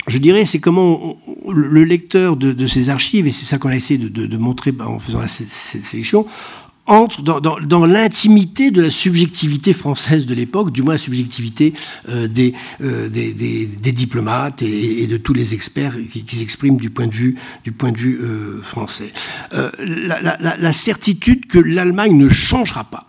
je 0.08 0.18
dirais, 0.18 0.46
c'est 0.46 0.60
comment 0.60 1.18
le 1.52 1.84
lecteur 1.84 2.36
de, 2.36 2.68
ces 2.68 2.90
archives, 2.90 3.28
et 3.28 3.32
c'est 3.32 3.46
ça 3.46 3.58
qu'on 3.58 3.70
a 3.70 3.76
essayé 3.76 4.00
de, 4.00 4.38
montrer 4.38 4.74
en 4.80 5.00
faisant 5.00 5.28
cette, 5.28 5.48
cette 5.48 5.84
sélection, 5.84 6.26
entre 6.90 7.22
dans, 7.22 7.86
l'intimité 7.86 8.72
de 8.72 8.82
la 8.82 8.90
subjectivité 8.90 9.74
française 9.74 10.26
de 10.26 10.34
l'époque, 10.34 10.72
du 10.72 10.82
moins 10.82 10.96
la 10.96 10.98
subjectivité 10.98 11.74
euh, 12.10 12.28
euh, 12.82 13.08
des, 13.10 13.34
des, 13.34 13.92
diplomates 13.92 14.64
et, 14.64 15.06
de 15.06 15.18
tous 15.18 15.34
les 15.34 15.54
experts 15.54 15.96
qui, 16.12 16.36
s'expriment 16.36 16.78
du 16.78 16.90
point 16.90 17.08
de 17.08 17.14
vue, 17.14 17.36
du 17.64 17.72
point 17.72 17.92
de 17.92 17.98
vue 17.98 18.20
euh, 18.22 18.62
français. 18.64 19.12
la, 19.52 20.72
certitude 20.74 21.46
que 21.46 21.60
l'Allemagne 21.60 22.18
ne 22.18 22.28
changera 22.28 22.84
pas 22.84 23.06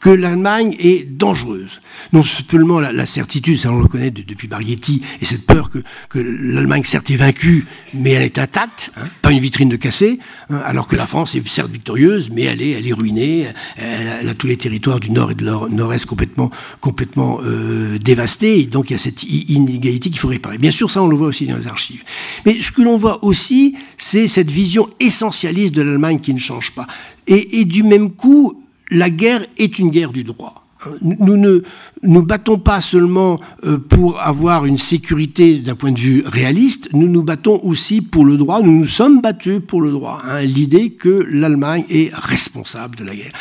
que 0.00 0.10
l'Allemagne 0.10 0.76
est 0.78 1.04
dangereuse. 1.04 1.80
Non 2.12 2.22
seulement 2.22 2.80
la, 2.80 3.06
certitude, 3.06 3.58
ça 3.58 3.72
on 3.72 3.80
le 3.80 3.88
connaît 3.88 4.10
depuis 4.10 4.46
Barghetti, 4.46 5.02
et 5.20 5.24
cette 5.24 5.44
peur 5.44 5.70
que, 5.70 5.78
l'Allemagne 6.14 6.84
certes 6.84 7.10
est 7.10 7.16
vaincue, 7.16 7.66
mais 7.94 8.12
elle 8.12 8.22
est 8.22 8.38
intacte, 8.38 8.90
hein, 8.96 9.04
pas 9.22 9.32
une 9.32 9.40
vitrine 9.40 9.68
de 9.68 9.76
cassé, 9.76 10.20
hein, 10.50 10.60
alors 10.64 10.86
que 10.86 10.96
la 10.96 11.06
France 11.06 11.34
est 11.34 11.46
certes 11.48 11.70
victorieuse, 11.70 12.30
mais 12.30 12.42
elle 12.42 12.62
est, 12.62 12.70
elle 12.70 12.86
est 12.86 12.92
ruinée, 12.92 13.48
elle 13.76 14.28
a, 14.28 14.34
tous 14.34 14.46
les 14.46 14.56
territoires 14.56 15.00
du 15.00 15.10
nord 15.10 15.32
et 15.32 15.34
du 15.34 15.44
nord-est 15.44 16.06
complètement, 16.06 16.50
complètement 16.80 17.40
euh, 17.42 17.98
dévastés, 17.98 18.60
et 18.60 18.66
donc 18.66 18.90
il 18.90 18.92
y 18.92 18.96
a 18.96 19.00
cette 19.00 19.24
inégalité 19.24 20.10
qu'il 20.10 20.18
faut 20.18 20.28
réparer. 20.28 20.58
Bien 20.58 20.70
sûr, 20.70 20.90
ça 20.90 21.02
on 21.02 21.08
le 21.08 21.16
voit 21.16 21.28
aussi 21.28 21.46
dans 21.46 21.56
les 21.56 21.66
archives. 21.66 22.04
Mais 22.46 22.60
ce 22.60 22.70
que 22.70 22.82
l'on 22.82 22.96
voit 22.96 23.24
aussi, 23.24 23.76
c'est 23.96 24.28
cette 24.28 24.50
vision 24.50 24.88
essentialiste 25.00 25.74
de 25.74 25.82
l'Allemagne 25.82 26.20
qui 26.20 26.32
ne 26.32 26.38
change 26.38 26.74
pas. 26.74 26.86
Et, 27.26 27.60
et 27.60 27.64
du 27.64 27.82
même 27.82 28.12
coup, 28.12 28.62
la 28.90 29.10
guerre 29.10 29.44
est 29.56 29.78
une 29.78 29.90
guerre 29.90 30.12
du 30.12 30.24
droit. 30.24 30.64
Nous 31.02 31.36
ne 31.36 31.62
nous 32.04 32.22
battons 32.22 32.56
pas 32.56 32.80
seulement 32.80 33.40
euh, 33.64 33.78
pour 33.78 34.20
avoir 34.20 34.64
une 34.64 34.78
sécurité 34.78 35.58
d'un 35.58 35.74
point 35.74 35.90
de 35.90 35.98
vue 35.98 36.22
réaliste, 36.24 36.90
nous 36.92 37.08
nous 37.08 37.24
battons 37.24 37.60
aussi 37.64 38.00
pour 38.00 38.24
le 38.24 38.36
droit, 38.36 38.62
nous 38.62 38.78
nous 38.78 38.86
sommes 38.86 39.20
battus 39.20 39.60
pour 39.66 39.82
le 39.82 39.90
droit. 39.90 40.18
Hein, 40.24 40.42
L'idée 40.42 40.90
que 40.90 41.26
l'Allemagne 41.28 41.84
est 41.90 42.14
responsable 42.14 42.94
de 42.94 43.02
la 43.02 43.16
guerre. 43.16 43.32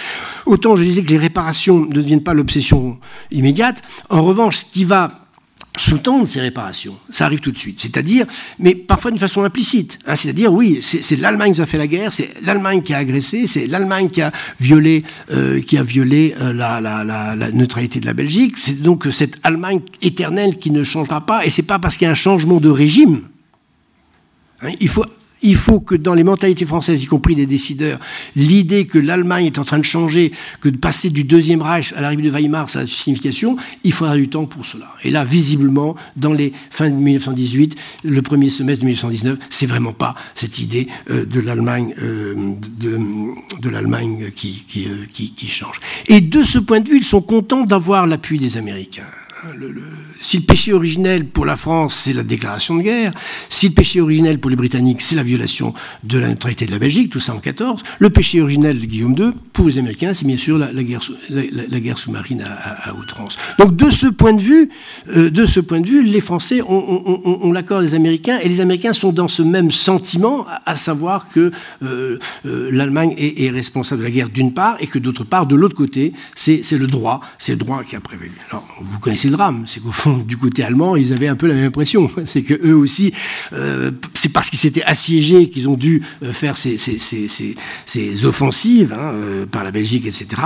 Autant 0.47 0.75
je 0.75 0.83
disais 0.83 1.03
que 1.03 1.11
les 1.11 1.19
réparations 1.19 1.85
ne 1.85 1.91
deviennent 1.91 2.23
pas 2.23 2.33
l'obsession 2.33 2.97
immédiate, 3.31 3.83
en 4.09 4.23
revanche, 4.23 4.57
ce 4.57 4.65
qui 4.65 4.83
va 4.83 5.26
sous-tendre 5.77 6.27
ces 6.27 6.41
réparations. 6.41 6.97
Ça 7.09 7.25
arrive 7.25 7.39
tout 7.39 7.51
de 7.51 7.57
suite. 7.57 7.79
C'est-à-dire, 7.79 8.25
mais 8.59 8.75
parfois 8.75 9.11
d'une 9.11 9.19
façon 9.19 9.43
implicite. 9.43 9.99
Hein, 10.05 10.15
c'est-à-dire, 10.15 10.51
oui, 10.51 10.79
c'est 10.81 11.15
l'Allemagne 11.15 11.53
qui 11.53 11.61
a 11.61 11.65
fait 11.65 11.77
la 11.77 11.87
guerre, 11.87 12.11
c'est 12.11 12.29
l'Allemagne 12.41 12.81
qui 12.81 12.93
a 12.93 12.97
agressé, 12.97 13.47
c'est 13.47 13.67
l'Allemagne 13.67 14.09
qui 14.09 14.21
a 14.21 14.31
violé, 14.59 15.03
euh, 15.31 15.61
qui 15.61 15.77
a 15.77 15.83
violé 15.83 16.35
euh, 16.41 16.53
la, 16.53 17.35
neutralité 17.53 17.99
de 17.99 18.05
la 18.05 18.13
Belgique. 18.13 18.57
C'est 18.57 18.81
donc 18.81 19.07
cette 19.11 19.35
Allemagne 19.43 19.81
éternelle 20.01 20.57
qui 20.57 20.71
ne 20.71 20.83
changera 20.83 21.25
pas. 21.25 21.45
Et 21.45 21.49
c'est 21.49 21.63
pas 21.63 21.79
parce 21.79 21.97
qu'il 21.97 22.05
y 22.05 22.09
a 22.09 22.11
un 22.11 22.15
changement 22.15 22.59
de 22.59 22.69
régime. 22.69 23.21
Hein, 24.61 24.71
il 24.79 24.89
faut 24.89 25.05
il 25.41 25.55
faut 25.55 25.79
que 25.79 25.95
dans 25.95 26.13
les 26.13 26.23
mentalités 26.23 26.65
françaises, 26.65 27.03
y 27.03 27.05
compris 27.05 27.35
des 27.35 27.45
décideurs, 27.45 27.99
l'idée 28.35 28.85
que 28.85 28.97
l'Allemagne 28.97 29.45
est 29.45 29.59
en 29.59 29.63
train 29.63 29.79
de 29.79 29.85
changer, 29.85 30.31
que 30.61 30.69
de 30.69 30.77
passer 30.77 31.09
du 31.09 31.23
Deuxième 31.23 31.61
Reich 31.61 31.93
à 31.95 32.01
l'arrivée 32.01 32.23
de 32.23 32.29
Weimar, 32.29 32.69
sa 32.69 32.87
signification, 32.87 33.57
il 33.83 33.93
faudra 33.93 34.17
du 34.17 34.29
temps 34.29 34.45
pour 34.45 34.65
cela. 34.65 34.93
Et 35.03 35.11
là, 35.11 35.23
visiblement, 35.23 35.95
dans 36.15 36.33
les 36.33 36.53
fins 36.69 36.89
de 36.89 36.95
1918, 36.95 37.75
le 38.03 38.21
premier 38.21 38.49
semestre 38.49 38.81
de 38.81 38.87
1919, 38.87 39.37
c'est 39.49 39.65
vraiment 39.65 39.93
pas 39.93 40.15
cette 40.35 40.59
idée 40.59 40.87
euh, 41.09 41.25
de 41.25 41.39
l'Allemagne 41.39 41.93
euh, 42.01 42.53
de, 42.79 43.69
l'Allemagne 43.69 44.23
euh, 44.23 44.29
qui, 44.29 44.65
qui 44.65 45.47
change. 45.47 45.79
Et 46.07 46.21
de 46.21 46.43
ce 46.43 46.59
point 46.59 46.79
de 46.79 46.89
vue, 46.89 46.97
ils 46.97 47.03
sont 47.03 47.21
contents 47.21 47.63
d'avoir 47.63 48.07
l'appui 48.07 48.39
des 48.39 48.57
Américains. 48.57 49.03
Le, 49.59 49.71
si 50.19 50.37
le 50.37 50.43
péché 50.43 50.73
originel 50.73 51.25
pour 51.25 51.45
la 51.45 51.55
France, 51.55 51.95
c'est 51.95 52.13
la 52.13 52.23
déclaration 52.23 52.75
de 52.75 52.81
guerre, 52.81 53.11
si 53.49 53.67
le 53.67 53.73
péché 53.73 54.01
originel 54.01 54.39
pour 54.39 54.49
les 54.49 54.55
Britanniques, 54.55 55.01
c'est 55.01 55.15
la 55.15 55.21
violation 55.21 55.75
de 56.03 56.17
la 56.17 56.27
neutralité 56.29 56.65
de 56.65 56.71
la 56.71 56.79
Belgique, 56.79 57.11
tout 57.11 57.19
ça 57.19 57.35
en 57.35 57.39
14, 57.39 57.83
le 57.99 58.09
péché 58.09 58.41
originel 58.41 58.79
de 58.79 58.85
Guillaume 58.85 59.15
II, 59.17 59.31
pour 59.53 59.67
les 59.67 59.77
Américains, 59.77 60.13
c'est 60.15 60.25
bien 60.25 60.37
sûr 60.37 60.57
la, 60.57 60.71
guerre, 60.83 61.97
sous-marine 61.97 62.43
à, 62.43 62.95
outrance. 62.95 63.37
Donc 63.59 63.75
de 63.75 63.91
ce 63.91 64.07
point 64.07 64.33
de 64.33 64.41
vue, 64.41 64.69
euh, 65.15 65.29
de 65.29 65.45
ce 65.45 65.59
point 65.59 65.81
de 65.81 65.87
vue, 65.87 66.03
les 66.03 66.21
Français 66.21 66.61
ont, 66.67 67.51
l'accord 67.51 67.81
des 67.81 67.93
Américains 67.93 68.39
et 68.41 68.49
les 68.49 68.59
Américains 68.59 68.93
sont 68.93 69.11
dans 69.11 69.27
ce 69.27 69.43
même 69.43 69.69
sentiment, 69.69 70.45
à, 70.65 70.75
savoir 70.75 71.29
que 71.29 71.51
euh, 71.83 72.17
euh, 72.45 72.69
l'Allemagne 72.71 73.13
est, 73.17 73.45
est, 73.45 73.49
responsable 73.51 74.01
de 74.01 74.05
la 74.05 74.11
guerre 74.11 74.29
d'une 74.29 74.53
part 74.53 74.77
et 74.79 74.87
que 74.87 74.97
d'autre 74.99 75.23
part, 75.23 75.45
de 75.45 75.55
l'autre 75.55 75.75
côté, 75.75 76.13
c'est 76.35 76.63
le 76.71 76.87
droit, 76.87 77.21
c'est 77.37 77.53
le 77.53 77.59
droit 77.59 77.83
qui 77.83 77.95
a 77.95 77.99
prévalu. 77.99 78.31
Alors 78.49 78.67
vous 78.81 78.99
connaissez 78.99 79.26
le 79.27 79.33
drame, 79.33 79.65
c'est 79.67 79.81
qu'au 79.81 79.91
fond 79.91 80.17
du 80.17 80.37
côté 80.37 80.63
allemand, 80.63 80.95
ils 80.95 81.13
avaient 81.13 81.27
un 81.27 81.35
peu 81.35 81.47
la 81.47 81.53
même 81.53 81.65
impression. 81.65 82.09
C'est 82.25 82.41
que 82.41 82.53
eux 82.65 82.75
aussi, 82.75 83.13
euh, 83.53 83.91
c'est 84.13 84.29
parce 84.29 84.49
qu'ils 84.49 84.59
s'étaient 84.59 84.83
assiégés 84.83 85.49
qu'ils 85.49 85.69
ont 85.69 85.75
dû 85.75 86.01
euh, 86.23 86.33
faire 86.33 86.57
ces, 86.57 86.77
offensives 88.25 88.93
hein, 88.93 89.13
euh, 89.13 89.45
par 89.45 89.63
la 89.63 89.71
Belgique, 89.71 90.05
etc. 90.05 90.41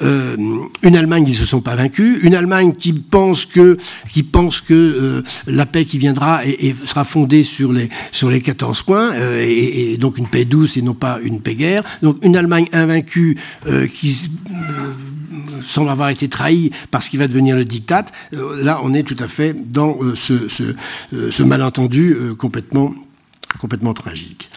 Une 0.00 0.96
Allemagne 0.96 1.24
qui 1.24 1.32
ne 1.32 1.36
se 1.36 1.46
sont 1.46 1.60
pas 1.60 1.74
vaincus, 1.74 2.18
une 2.22 2.34
Allemagne 2.34 2.72
qui 2.72 2.92
pense 2.92 3.44
que, 3.44 3.76
qui 4.12 4.22
pense 4.22 4.60
que 4.60 5.22
la 5.46 5.66
paix 5.66 5.84
qui 5.84 5.98
viendra 5.98 6.44
et, 6.46 6.74
sera 6.84 7.04
fondée 7.04 7.44
sur 7.44 7.72
les, 7.72 7.88
sur 8.12 8.30
les 8.30 8.40
14 8.40 8.82
points, 8.82 9.12
et, 9.14 9.96
donc 9.98 10.18
une 10.18 10.28
paix 10.28 10.44
douce 10.44 10.76
et 10.76 10.82
non 10.82 10.94
pas 10.94 11.18
une 11.22 11.40
paix 11.40 11.54
guerre. 11.54 11.82
Donc 12.02 12.18
une 12.22 12.36
Allemagne 12.36 12.68
invaincue 12.72 13.36
qui 13.92 14.30
semble 15.64 15.90
avoir 15.90 16.08
été 16.10 16.28
trahi 16.28 16.70
parce 16.90 17.08
qu'il 17.08 17.18
va 17.18 17.28
devenir 17.28 17.56
le 17.56 17.64
diktat, 17.64 18.06
euh, 18.34 18.62
là 18.64 18.80
on 18.82 18.94
est 18.94 19.02
tout 19.02 19.16
à 19.18 19.28
fait 19.28 19.54
dans 19.54 19.96
euh, 20.02 20.14
ce, 20.14 20.48
ce, 20.48 20.74
euh, 21.14 21.30
ce, 21.30 21.42
malentendu 21.42 22.16
complètement, 22.38 22.92
complètement 23.58 23.94
tragique. 23.94 24.50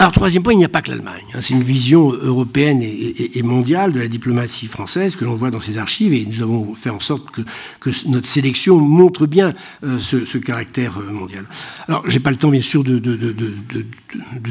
Alors, 0.00 0.12
troisième 0.12 0.44
point, 0.44 0.52
il 0.52 0.58
n'y 0.58 0.64
a 0.64 0.68
pas 0.68 0.80
que 0.80 0.90
l'Allemagne. 0.90 1.24
Hein. 1.34 1.40
C'est 1.40 1.54
une 1.54 1.62
vision 1.64 2.12
européenne 2.12 2.82
et, 2.82 3.42
mondiale 3.42 3.92
de 3.92 3.98
la 3.98 4.06
diplomatie 4.06 4.66
française 4.66 5.16
que 5.16 5.24
l'on 5.24 5.34
voit 5.34 5.50
dans 5.50 5.60
ses 5.60 5.76
archives 5.76 6.12
et 6.12 6.24
nous 6.24 6.40
avons 6.40 6.72
fait 6.74 6.90
en 6.90 7.00
sorte 7.00 7.28
que, 7.32 7.90
notre 8.06 8.28
sélection 8.28 8.78
montre 8.78 9.26
bien 9.26 9.52
euh, 9.82 9.98
ce, 9.98 10.38
caractère 10.38 10.98
euh, 10.98 11.10
mondial. 11.10 11.46
Alors, 11.88 12.08
j'ai 12.08 12.20
pas 12.20 12.30
le 12.30 12.36
temps, 12.36 12.50
bien 12.50 12.62
sûr, 12.62 12.84
de 12.84 12.98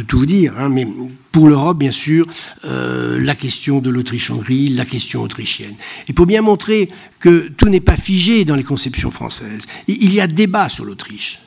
tout 0.06 0.20
vous 0.20 0.25
dire, 0.25 0.54
hein, 0.58 0.68
mais 0.68 0.86
pour 1.32 1.48
l'Europe, 1.48 1.77
bien 1.77 1.94
sûr, 1.94 2.27
euh, 2.66 3.18
la 3.22 3.36
question 3.36 3.80
de 3.80 3.89
l'Autriche-Hongrie, 3.89 4.68
la 4.70 4.86
question 4.86 5.22
autrichienne. 5.22 5.75
Et 6.10 6.13
pour 6.13 6.25
bien 6.25 6.42
montrer 6.42 6.89
que 7.22 7.48
tout 7.56 7.70
n'est 7.70 7.80
pas 7.80 7.96
figé 7.96 8.44
dans 8.44 8.56
les 8.58 8.66
conceptions 8.66 9.12
françaises, 9.12 9.63
il 9.88 10.13
y 10.13 10.20
a 10.20 10.27
débat 10.27 10.68
sur 10.68 10.84
l'Autriche. 10.84 11.39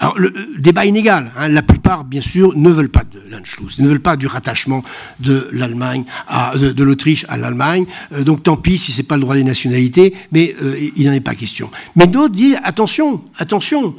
Alors, 0.00 0.18
le 0.18 0.28
euh, 0.28 0.46
débat 0.58 0.86
inégal. 0.86 1.30
Hein, 1.36 1.48
la 1.48 1.62
plupart, 1.62 2.04
bien 2.04 2.20
sûr, 2.20 2.56
ne 2.56 2.70
veulent 2.70 2.88
pas 2.88 3.04
de 3.04 3.20
l'Anschluss, 3.30 3.78
ne 3.78 3.88
veulent 3.88 4.00
pas 4.00 4.16
du 4.16 4.26
rattachement 4.26 4.84
de 5.20 5.48
l'Allemagne, 5.52 6.04
à, 6.28 6.52
de, 6.56 6.84
l'Autriche 6.84 7.26
à 7.28 7.36
l'Allemagne. 7.36 7.86
Euh, 8.12 8.22
donc, 8.22 8.42
tant 8.42 8.56
pis 8.56 8.78
si 8.78 8.92
c'est 8.92 9.02
pas 9.02 9.16
le 9.16 9.22
droit 9.22 9.34
des 9.34 9.44
nationalités, 9.44 10.14
mais 10.32 10.54
euh, 10.62 10.76
il 10.96 11.06
n'en 11.06 11.12
est 11.12 11.20
pas 11.20 11.34
question. 11.34 11.70
Mais 11.96 12.06
d'autres 12.06 12.34
disent 12.34 12.58
attention, 12.62 13.22
attention. 13.38 13.96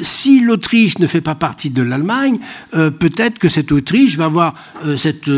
Si 0.00 0.40
l'Autriche 0.40 0.98
ne 1.00 1.06
fait 1.06 1.20
pas 1.20 1.34
partie 1.34 1.68
de 1.68 1.82
l'Allemagne, 1.82 2.38
peut-être 2.72 3.38
que 3.38 3.50
cette 3.50 3.70
Autriche 3.72 4.16
va 4.16 4.24
avoir 4.24 4.54
cette 4.96 5.28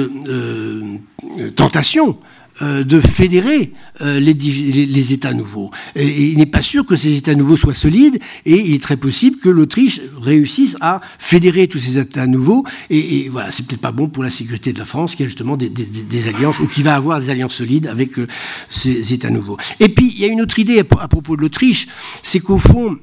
tentation 1.57 2.17
euh, 2.61 2.83
de 2.83 3.01
fédérer 3.01 3.73
euh, 4.01 4.19
les, 4.19 5.13
États 5.13 5.33
nouveaux. 5.33 5.71
Il 5.95 6.39
n'est 6.39 6.47
pas 6.47 6.63
sûr 6.63 6.85
que 6.85 6.97
ces 6.97 7.17
États 7.17 7.37
nouveaux 7.37 7.57
soient 7.57 7.75
solides, 7.75 8.19
et 8.47 8.57
il 8.57 8.75
est 8.75 8.83
très 8.83 8.97
possible 8.97 9.39
que 9.39 9.49
l'Autriche 9.49 10.01
réussisse 10.21 10.77
à 10.81 11.01
fédérer 11.21 11.69
tous 11.69 11.79
ces 11.79 11.99
États 11.99 12.27
nouveaux. 12.27 12.65
Et, 12.91 13.29
voilà, 13.29 13.53
c'est 13.53 13.65
peut-être 13.65 13.81
pas 13.81 13.93
bon 13.93 14.09
pour 14.09 14.25
la 14.25 14.31
sécurité 14.31 14.73
de 14.73 14.79
la 14.79 14.85
France, 14.85 15.15
qui 15.15 15.23
a 15.23 15.27
justement 15.27 15.57
des, 15.57 15.69
des, 15.69 16.29
alliances, 16.29 16.59
ou 16.59 16.67
qui 16.67 16.83
va 16.83 16.97
avoir 16.97 17.21
des 17.21 17.31
alliances 17.31 17.55
solides 17.55 17.87
avec 17.87 18.19
euh, 18.19 18.27
ces 18.71 19.13
États 19.13 19.31
nouveaux. 19.31 19.57
Et 19.79 19.89
puis, 19.89 20.13
il 20.13 20.21
y 20.21 20.25
a 20.25 20.29
une 20.29 20.41
autre 20.41 20.59
idée 20.59 20.81
à 20.81 21.09
propos 21.09 21.37
de 21.37 21.43
l'Autriche, 21.43 21.87
c'est 22.25 22.41
qu'au 22.41 22.59
fond, 22.59 22.97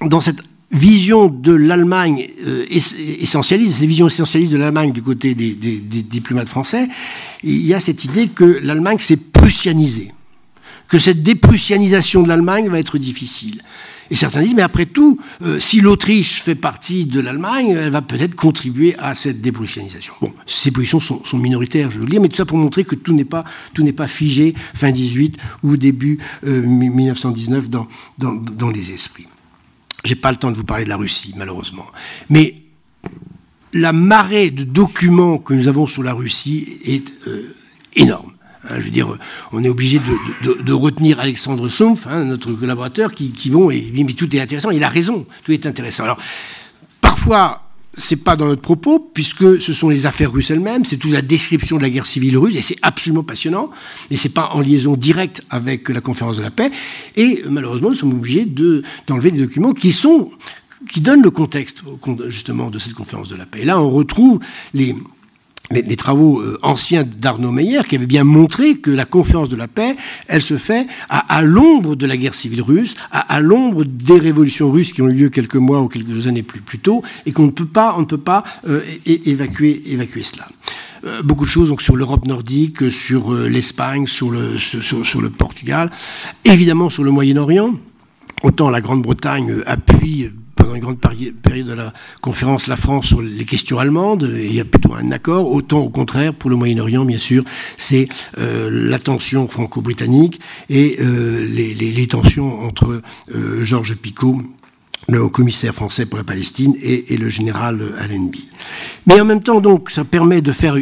dans 0.00 0.20
cette 0.20 0.42
vision 0.70 1.28
de 1.28 1.52
l'Allemagne 1.52 2.28
euh, 2.46 2.64
essentialiste, 2.70 3.80
les 3.80 3.86
visions 3.86 4.06
essentialistes 4.06 4.52
de 4.52 4.58
l'Allemagne 4.58 4.92
du 4.92 5.02
côté 5.02 5.34
des, 5.34 5.54
des, 5.54 5.78
des, 5.78 6.02
diplomates 6.02 6.48
français, 6.48 6.88
il 7.42 7.66
y 7.66 7.74
a 7.74 7.80
cette 7.80 8.04
idée 8.04 8.28
que 8.28 8.44
l'Allemagne 8.62 8.98
s'est 8.98 9.16
prussianisée, 9.16 10.12
que 10.88 10.98
cette 10.98 11.22
déprussianisation 11.22 12.22
de 12.22 12.28
l'Allemagne 12.28 12.68
va 12.68 12.78
être 12.78 12.98
difficile. 12.98 13.62
Et 14.12 14.16
certains 14.16 14.42
disent, 14.42 14.54
mais 14.56 14.62
après 14.62 14.86
tout, 14.86 15.20
euh, 15.42 15.60
si 15.60 15.80
l'Autriche 15.80 16.42
fait 16.42 16.56
partie 16.56 17.04
de 17.04 17.20
l'Allemagne, 17.20 17.70
elle 17.70 17.90
va 17.90 18.02
peut-être 18.02 18.34
contribuer 18.34 18.96
à 18.98 19.14
cette 19.14 19.40
déprussianisation. 19.40 20.14
Bon, 20.20 20.32
ces 20.46 20.72
positions 20.72 20.98
sont, 20.98 21.24
sont, 21.24 21.38
minoritaires, 21.38 21.92
je 21.92 21.98
veux 21.98 22.04
le 22.04 22.10
dire, 22.10 22.20
mais 22.20 22.28
tout 22.28 22.36
ça 22.36 22.44
pour 22.44 22.58
montrer 22.58 22.84
que 22.84 22.96
tout 22.96 23.12
n'est 23.12 23.24
pas, 23.24 23.44
tout 23.72 23.84
n'est 23.84 23.92
pas 23.92 24.08
figé 24.08 24.54
fin 24.74 24.90
18 24.90 25.36
ou 25.62 25.76
début 25.76 26.18
euh, 26.44 26.60
1919 26.60 27.70
dans, 27.70 27.86
dans, 28.18 28.34
dans 28.34 28.70
les 28.70 28.90
esprits. 28.90 29.28
J'ai 30.04 30.14
pas 30.14 30.30
le 30.30 30.36
temps 30.36 30.50
de 30.50 30.56
vous 30.56 30.64
parler 30.64 30.84
de 30.84 30.88
la 30.88 30.96
Russie, 30.96 31.34
malheureusement. 31.36 31.86
Mais 32.28 32.54
la 33.72 33.92
marée 33.92 34.50
de 34.50 34.64
documents 34.64 35.38
que 35.38 35.54
nous 35.54 35.68
avons 35.68 35.86
sur 35.86 36.02
la 36.02 36.12
Russie 36.12 36.78
est 36.84 37.28
euh, 37.28 37.54
énorme. 37.94 38.32
Hein, 38.64 38.74
je 38.78 38.84
veux 38.84 38.90
dire, 38.90 39.16
on 39.52 39.62
est 39.64 39.68
obligé 39.68 40.00
de, 40.42 40.72
retenir 40.72 41.20
Alexandre 41.20 41.68
Sompf, 41.68 42.06
hein, 42.06 42.24
notre 42.24 42.52
collaborateur, 42.52 43.14
qui, 43.14 43.32
qui 43.32 43.50
vont 43.50 43.70
et 43.70 43.80
dit 43.80 44.04
mais 44.04 44.12
tout 44.12 44.34
est 44.34 44.40
intéressant. 44.40 44.70
Il 44.70 44.84
a 44.84 44.88
raison, 44.88 45.26
tout 45.44 45.52
est 45.52 45.66
intéressant. 45.66 46.04
Alors, 46.04 46.18
parfois, 47.00 47.69
c'est 48.00 48.24
pas 48.24 48.36
dans 48.36 48.46
notre 48.46 48.62
propos, 48.62 48.98
puisque 48.98 49.60
ce 49.60 49.72
sont 49.72 49.88
les 49.88 50.06
affaires 50.06 50.32
russes 50.32 50.50
elles-mêmes, 50.50 50.84
c'est 50.84 50.96
toute 50.96 51.12
la 51.12 51.22
description 51.22 51.76
de 51.76 51.82
la 51.82 51.90
guerre 51.90 52.06
civile 52.06 52.36
russe, 52.38 52.56
et 52.56 52.62
c'est 52.62 52.78
absolument 52.82 53.22
passionnant, 53.22 53.70
mais 54.10 54.16
c'est 54.16 54.34
pas 54.34 54.50
en 54.52 54.60
liaison 54.60 54.96
directe 54.96 55.42
avec 55.50 55.88
la 55.88 56.00
conférence 56.00 56.36
de 56.36 56.42
la 56.42 56.50
paix, 56.50 56.70
et 57.16 57.42
malheureusement, 57.48 57.90
nous 57.90 57.96
sommes 57.96 58.12
obligés 58.12 58.46
d'enlever 58.46 59.30
de, 59.30 59.36
des 59.36 59.42
documents 59.42 59.72
qui 59.72 59.94
qui 60.90 61.00
donnent 61.02 61.22
le 61.22 61.30
contexte 61.30 61.82
justement 62.28 62.70
de 62.70 62.78
cette 62.78 62.94
conférence 62.94 63.28
de 63.28 63.36
la 63.36 63.44
paix. 63.44 63.60
Et 63.60 63.64
là, 63.64 63.78
on 63.78 63.90
retrouve 63.90 64.40
les, 64.72 64.94
les, 65.70 65.82
les, 65.82 65.96
travaux 65.96 66.40
euh, 66.40 66.58
anciens 66.62 67.04
d'Arnaud 67.04 67.52
Meyer 67.52 67.82
qui 67.88 67.96
avaient 67.96 68.06
bien 68.06 68.24
montré 68.24 68.76
que 68.76 68.90
la 68.90 69.04
conférence 69.04 69.48
de 69.48 69.56
la 69.56 69.68
paix, 69.68 69.96
elle 70.26 70.42
se 70.42 70.56
fait 70.56 70.86
à, 71.08 71.42
l'ombre 71.42 71.96
de 71.96 72.06
la 72.06 72.16
guerre 72.16 72.34
civile 72.34 72.62
russe, 72.62 72.94
à, 73.10 73.40
l'ombre 73.40 73.84
des 73.84 74.18
révolutions 74.18 74.70
russes 74.70 74.92
qui 74.92 75.02
ont 75.02 75.08
eu 75.08 75.14
lieu 75.14 75.28
quelques 75.28 75.56
mois 75.56 75.80
ou 75.80 75.88
quelques 75.88 76.26
années 76.26 76.42
plus, 76.42 76.78
tôt, 76.78 77.02
et 77.26 77.32
qu'on 77.32 77.46
ne 77.46 77.50
peut 77.50 77.66
pas, 77.66 77.94
on 77.96 78.00
ne 78.00 78.06
peut 78.06 78.18
pas 78.18 78.44
euh, 78.68 78.80
évacuer, 79.06 79.82
cela. 80.22 80.48
Euh, 81.04 81.22
beaucoup 81.22 81.44
de 81.44 81.50
choses 81.50 81.68
donc 81.68 81.82
sur 81.82 81.96
l'Europe 81.96 82.26
nordique, 82.26 82.90
sur 82.90 83.32
l'Espagne, 83.32 84.06
sur 84.06 84.30
le, 84.30 84.58
sur, 84.58 85.06
sur 85.06 85.20
le 85.20 85.30
Portugal, 85.30 85.90
évidemment 86.44 86.90
sur 86.90 87.04
le 87.04 87.10
Moyen-Orient. 87.10 87.74
Autant 88.42 88.70
la 88.70 88.80
Grande-Bretagne 88.80 89.56
appuie 89.66 90.30
une 90.74 90.80
grande 90.80 90.98
période 90.98 91.66
de 91.66 91.72
la 91.72 91.92
conférence 92.20 92.66
la 92.66 92.76
France 92.76 93.06
sur 93.06 93.22
les 93.22 93.44
questions 93.44 93.78
allemandes, 93.78 94.30
il 94.34 94.54
y 94.54 94.60
a 94.60 94.64
plutôt 94.64 94.94
un 94.94 95.10
accord, 95.10 95.50
autant 95.50 95.80
au 95.80 95.90
contraire 95.90 96.34
pour 96.34 96.50
le 96.50 96.56
Moyen-Orient, 96.56 97.04
bien 97.04 97.18
sûr, 97.18 97.44
c'est 97.76 98.08
la 98.36 98.98
tension 98.98 99.48
franco-britannique 99.48 100.40
et 100.68 100.96
les, 101.00 102.06
tensions 102.06 102.60
entre 102.60 103.02
Georges 103.62 103.96
Picot 103.96 104.38
le 105.10 105.22
haut-commissaire 105.22 105.74
français 105.74 106.06
pour 106.06 106.18
la 106.18 106.24
Palestine 106.24 106.74
et, 106.80 107.16
le 107.16 107.28
général 107.28 107.80
Allenby. 107.98 108.48
Mais 109.06 109.20
en 109.20 109.24
même 109.24 109.42
temps, 109.42 109.60
donc, 109.60 109.90
ça 109.90 110.04
permet 110.04 110.40
de 110.40 110.52
faire... 110.52 110.76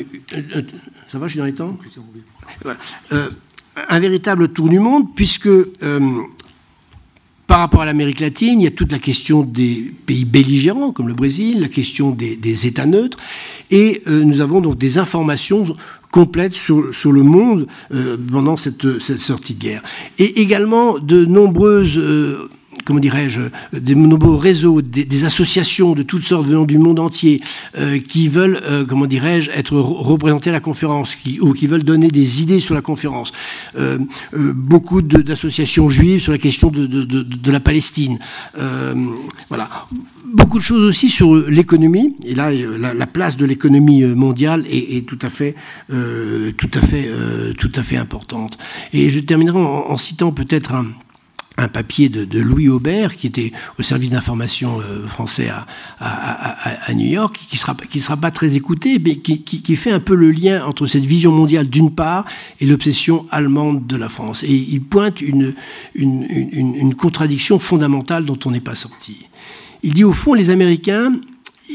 Ça 1.08 1.18
va, 1.18 1.26
je 1.26 1.32
suis 1.32 1.38
dans 1.38 1.46
les 1.46 1.54
temps? 1.54 1.76
Euh, 3.12 3.28
Un 3.88 4.00
véritable 4.00 4.48
tour 4.48 4.68
du 4.68 4.78
monde, 4.78 5.14
puisque 5.14 5.46
euh, 5.46 6.20
par 7.48 7.58
rapport 7.58 7.80
à 7.82 7.86
l'Amérique 7.86 8.20
latine, 8.20 8.60
il 8.60 8.64
y 8.64 8.68
a 8.68 8.70
toute 8.70 8.92
la 8.92 9.00
question 9.00 9.42
des 9.42 9.92
pays 10.06 10.24
belligérants, 10.24 10.92
comme 10.92 11.08
le 11.08 11.14
Brésil, 11.14 11.60
la 11.60 11.68
question 11.68 12.10
des, 12.10 12.66
États 12.66 12.86
neutres, 12.86 13.18
et 13.72 14.02
euh, 14.06 14.22
nous 14.22 14.40
avons 14.40 14.60
donc 14.60 14.78
des 14.78 14.98
informations 14.98 15.64
complètes 16.12 16.54
sur, 16.54 16.80
le 16.80 17.22
monde 17.22 17.66
pendant 18.30 18.56
cette, 18.56 19.00
cette, 19.00 19.18
sortie 19.18 19.54
de 19.54 19.60
guerre. 19.60 19.82
Et 20.18 20.40
également 20.40 20.98
de 20.98 21.24
nombreuses 21.24 21.98
comment 22.88 23.00
dirais-je, 23.00 23.42
des 23.78 23.94
nombreux 23.94 24.36
réseaux, 24.36 24.80
des, 24.80 25.24
associations 25.24 25.92
de 25.92 26.02
toutes 26.02 26.22
sortes 26.22 26.46
venant 26.46 26.64
du 26.64 26.78
monde 26.78 26.98
entier 26.98 27.42
euh, 27.76 27.98
qui 27.98 28.28
veulent, 28.28 28.62
euh, 28.64 28.86
comment 28.86 29.04
dirais-je, 29.04 29.50
être 29.50 29.76
représentés 29.76 30.48
à 30.48 30.54
la 30.54 30.60
conférence 30.60 31.14
ou 31.42 31.52
qui 31.52 31.66
veulent 31.66 31.82
donner 31.82 32.08
des 32.08 32.40
idées 32.40 32.60
sur 32.60 32.74
la 32.74 32.80
conférence. 32.80 33.32
Euh, 33.76 33.98
beaucoup 34.32 35.02
d'associations 35.02 35.90
juives 35.90 36.22
sur 36.22 36.32
la 36.32 36.38
question 36.38 36.70
de, 36.70 37.50
la 37.50 37.60
Palestine. 37.60 38.18
voilà. 39.50 39.68
Beaucoup 40.32 40.58
de 40.58 40.64
choses 40.64 40.82
aussi 40.82 41.10
sur 41.10 41.34
l'économie. 41.34 42.16
Et 42.24 42.34
là, 42.34 42.50
la, 42.50 43.06
place 43.06 43.36
de 43.36 43.44
l'économie 43.44 44.02
mondiale 44.04 44.64
est, 44.70 45.06
tout 45.06 45.18
à 45.20 45.28
fait, 45.28 45.54
tout 45.90 46.70
à 46.72 46.80
fait, 46.80 47.10
tout 47.58 47.72
à 47.74 47.82
fait 47.82 47.96
importante. 47.96 48.56
Et 48.94 49.10
je 49.10 49.20
terminerai 49.20 49.58
en 49.58 49.96
citant 49.96 50.32
peut-être 50.32 50.72
un 50.72 50.86
un 51.58 51.68
papier 51.68 52.08
de, 52.08 52.38
Louis 52.40 52.68
Aubert, 52.68 53.16
qui 53.16 53.26
était 53.26 53.52
au 53.78 53.82
service 53.82 54.10
d'information 54.10 54.80
euh, 54.80 55.06
français 55.08 55.50
à, 56.00 56.94
New 56.94 57.06
York, 57.06 57.38
qui 57.48 57.56
ne 57.56 57.60
sera, 57.60 57.74
qui 57.74 58.00
sera 58.00 58.16
pas 58.16 58.30
très 58.30 58.56
écouté, 58.56 59.00
mais 59.04 59.16
qui, 59.16 59.76
fait 59.76 59.90
un 59.90 60.00
peu 60.00 60.14
le 60.14 60.30
lien 60.30 60.64
entre 60.64 60.86
cette 60.86 61.04
vision 61.04 61.32
mondiale 61.32 61.68
d'une 61.68 61.90
part 61.90 62.24
et 62.60 62.66
l'obsession 62.66 63.26
allemande 63.30 63.86
de 63.86 63.96
la 63.96 64.08
France. 64.08 64.42
Et 64.44 64.54
il 64.54 64.80
pointe 64.82 65.20
une, 65.20 65.54
une, 65.94 66.24
une 66.52 66.94
contradiction 66.94 67.58
fondamentale 67.58 68.24
dont 68.24 68.38
on 68.46 68.52
n'est 68.52 68.60
pas 68.60 68.74
sorti. 68.76 69.26
Il 69.82 69.94
dit 69.94 70.04
au 70.04 70.12
fond, 70.12 70.34
les 70.34 70.50
Américains, 70.50 71.12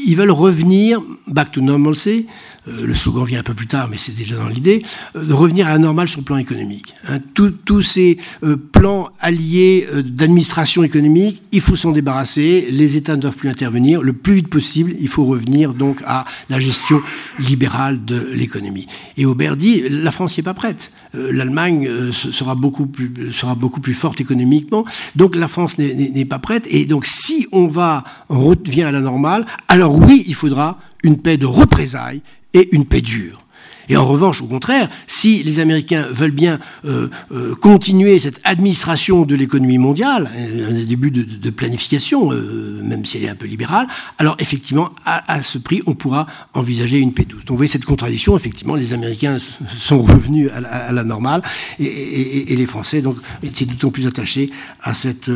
ils 0.06 0.16
veulent 0.16 0.30
revenir, 0.30 1.00
back 1.26 1.52
to 1.52 1.60
normalcy, 1.60 2.26
le 2.66 2.94
slogan 2.94 3.24
vient 3.24 3.40
un 3.40 3.44
peu 3.44 3.54
plus 3.54 3.66
tard, 3.66 3.88
mais 3.90 3.98
c'est 3.98 4.16
déjà 4.16 4.36
dans 4.36 4.48
l'idée, 4.48 4.82
euh, 5.16 5.24
de 5.24 5.32
revenir 5.32 5.66
à 5.66 5.70
la 5.70 5.78
normale 5.78 6.08
sur 6.08 6.20
le 6.20 6.24
plan 6.24 6.36
économique. 6.36 6.94
Hein. 7.08 7.18
Tous 7.34 7.82
ces 7.82 8.18
euh, 8.42 8.56
plans 8.56 9.10
alliés 9.20 9.86
d'administration 10.04 10.82
économique, 10.82 11.42
il 11.52 11.60
faut 11.60 11.76
s'en 11.76 11.92
débarrasser, 11.92 12.66
les 12.70 12.96
États 12.96 13.16
ne 13.16 13.22
doivent 13.22 13.36
plus 13.36 13.48
intervenir, 13.48 14.02
le 14.02 14.12
plus 14.12 14.34
vite 14.34 14.48
possible, 14.48 14.94
il 15.00 15.08
faut 15.08 15.24
revenir 15.24 15.74
donc 15.74 16.02
à 16.06 16.24
la 16.48 16.60
gestion 16.60 17.00
libérale 17.38 18.04
de 18.04 18.30
l'économie. 18.32 18.86
Et 19.16 19.26
Aubert 19.26 19.56
dit, 19.56 19.82
la 19.88 20.10
France 20.10 20.36
n'y 20.36 20.40
est 20.40 20.44
pas 20.44 20.54
prête. 20.54 20.90
L'Allemagne 21.12 21.88
sera 22.12 22.54
beaucoup, 22.54 22.86
plus, 22.86 23.32
sera 23.32 23.54
beaucoup 23.54 23.80
forte 23.92 24.20
économiquement, 24.20 24.84
donc 25.14 25.36
la 25.36 25.48
France 25.48 25.78
n'est 25.78 26.24
pas 26.24 26.38
prête. 26.38 26.66
Et 26.70 26.84
donc 26.86 27.06
si 27.06 27.46
on 27.52 27.66
va, 27.66 28.04
on 28.28 28.40
revient 28.40 28.82
à 28.82 28.92
la 28.92 29.00
normale, 29.00 29.46
alors 29.68 29.96
oui, 29.96 30.24
il 30.26 30.34
faudra 30.34 30.78
une 31.02 31.18
paix 31.18 31.36
de 31.36 31.46
représailles 31.46 32.22
et 32.54 32.74
une 32.74 32.86
paix 32.86 33.02
dure. 33.02 33.44
Et 33.88 33.96
en 33.96 34.06
revanche, 34.06 34.40
au 34.40 34.46
contraire, 34.46 34.88
si 35.06 35.42
les 35.42 35.60
Américains 35.60 36.06
veulent 36.10 36.30
bien 36.30 36.58
euh, 36.84 37.08
euh, 37.32 37.54
continuer 37.54 38.18
cette 38.18 38.40
administration 38.44 39.24
de 39.24 39.34
l'économie 39.34 39.78
mondiale, 39.78 40.30
un 40.36 40.84
début 40.84 41.10
de, 41.10 41.50
planification, 41.50 42.32
euh, 42.32 42.80
même 42.82 43.04
si 43.04 43.18
elle 43.18 43.24
est 43.24 43.28
un 43.28 43.34
peu 43.34 43.46
libérale, 43.46 43.86
alors 44.18 44.36
effectivement, 44.38 44.90
à, 45.04 45.42
ce 45.42 45.58
prix, 45.58 45.82
on 45.86 45.94
pourra 45.94 46.26
envisager 46.54 46.98
une 46.98 47.12
paix 47.12 47.24
douce. 47.24 47.44
Donc 47.44 47.50
vous 47.50 47.56
voyez 47.56 47.70
cette 47.70 47.84
contradiction, 47.84 48.36
effectivement, 48.36 48.74
les 48.74 48.92
Américains 48.92 49.38
sont 49.78 50.02
revenus 50.02 50.50
à 50.52 50.92
la, 50.92 51.04
normale 51.04 51.42
et, 51.78 52.56
les 52.56 52.66
Français 52.66 53.02
donc, 53.02 53.16
étaient 53.42 53.66
d'autant 53.66 53.90
plus 53.90 54.06
attachés 54.06 54.50
à 54.82 54.94
cette, 54.94 55.30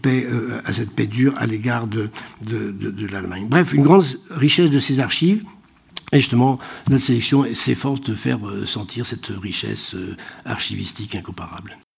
paix, 0.00 0.26
dure 1.10 1.34
à 1.36 1.46
l'égard 1.46 1.86
de 1.86 2.10
l'Allemagne. 3.10 3.46
Bref, 3.48 3.72
une 3.72 3.82
grande 3.82 4.04
richesse 4.30 4.70
de 4.70 4.78
ces 4.78 5.00
archives 5.00 5.42
et 6.12 6.18
justement, 6.18 6.58
notre 6.88 7.04
sélection 7.04 7.44
s'efforce 7.54 8.00
de 8.00 8.14
faire 8.14 8.46
euh, 8.46 8.66
sentir 8.66 9.06
cette 9.06 9.28
richesse 9.28 9.94
euh, 9.94 10.16
archivistique 10.44 11.14
incomparable. 11.14 11.78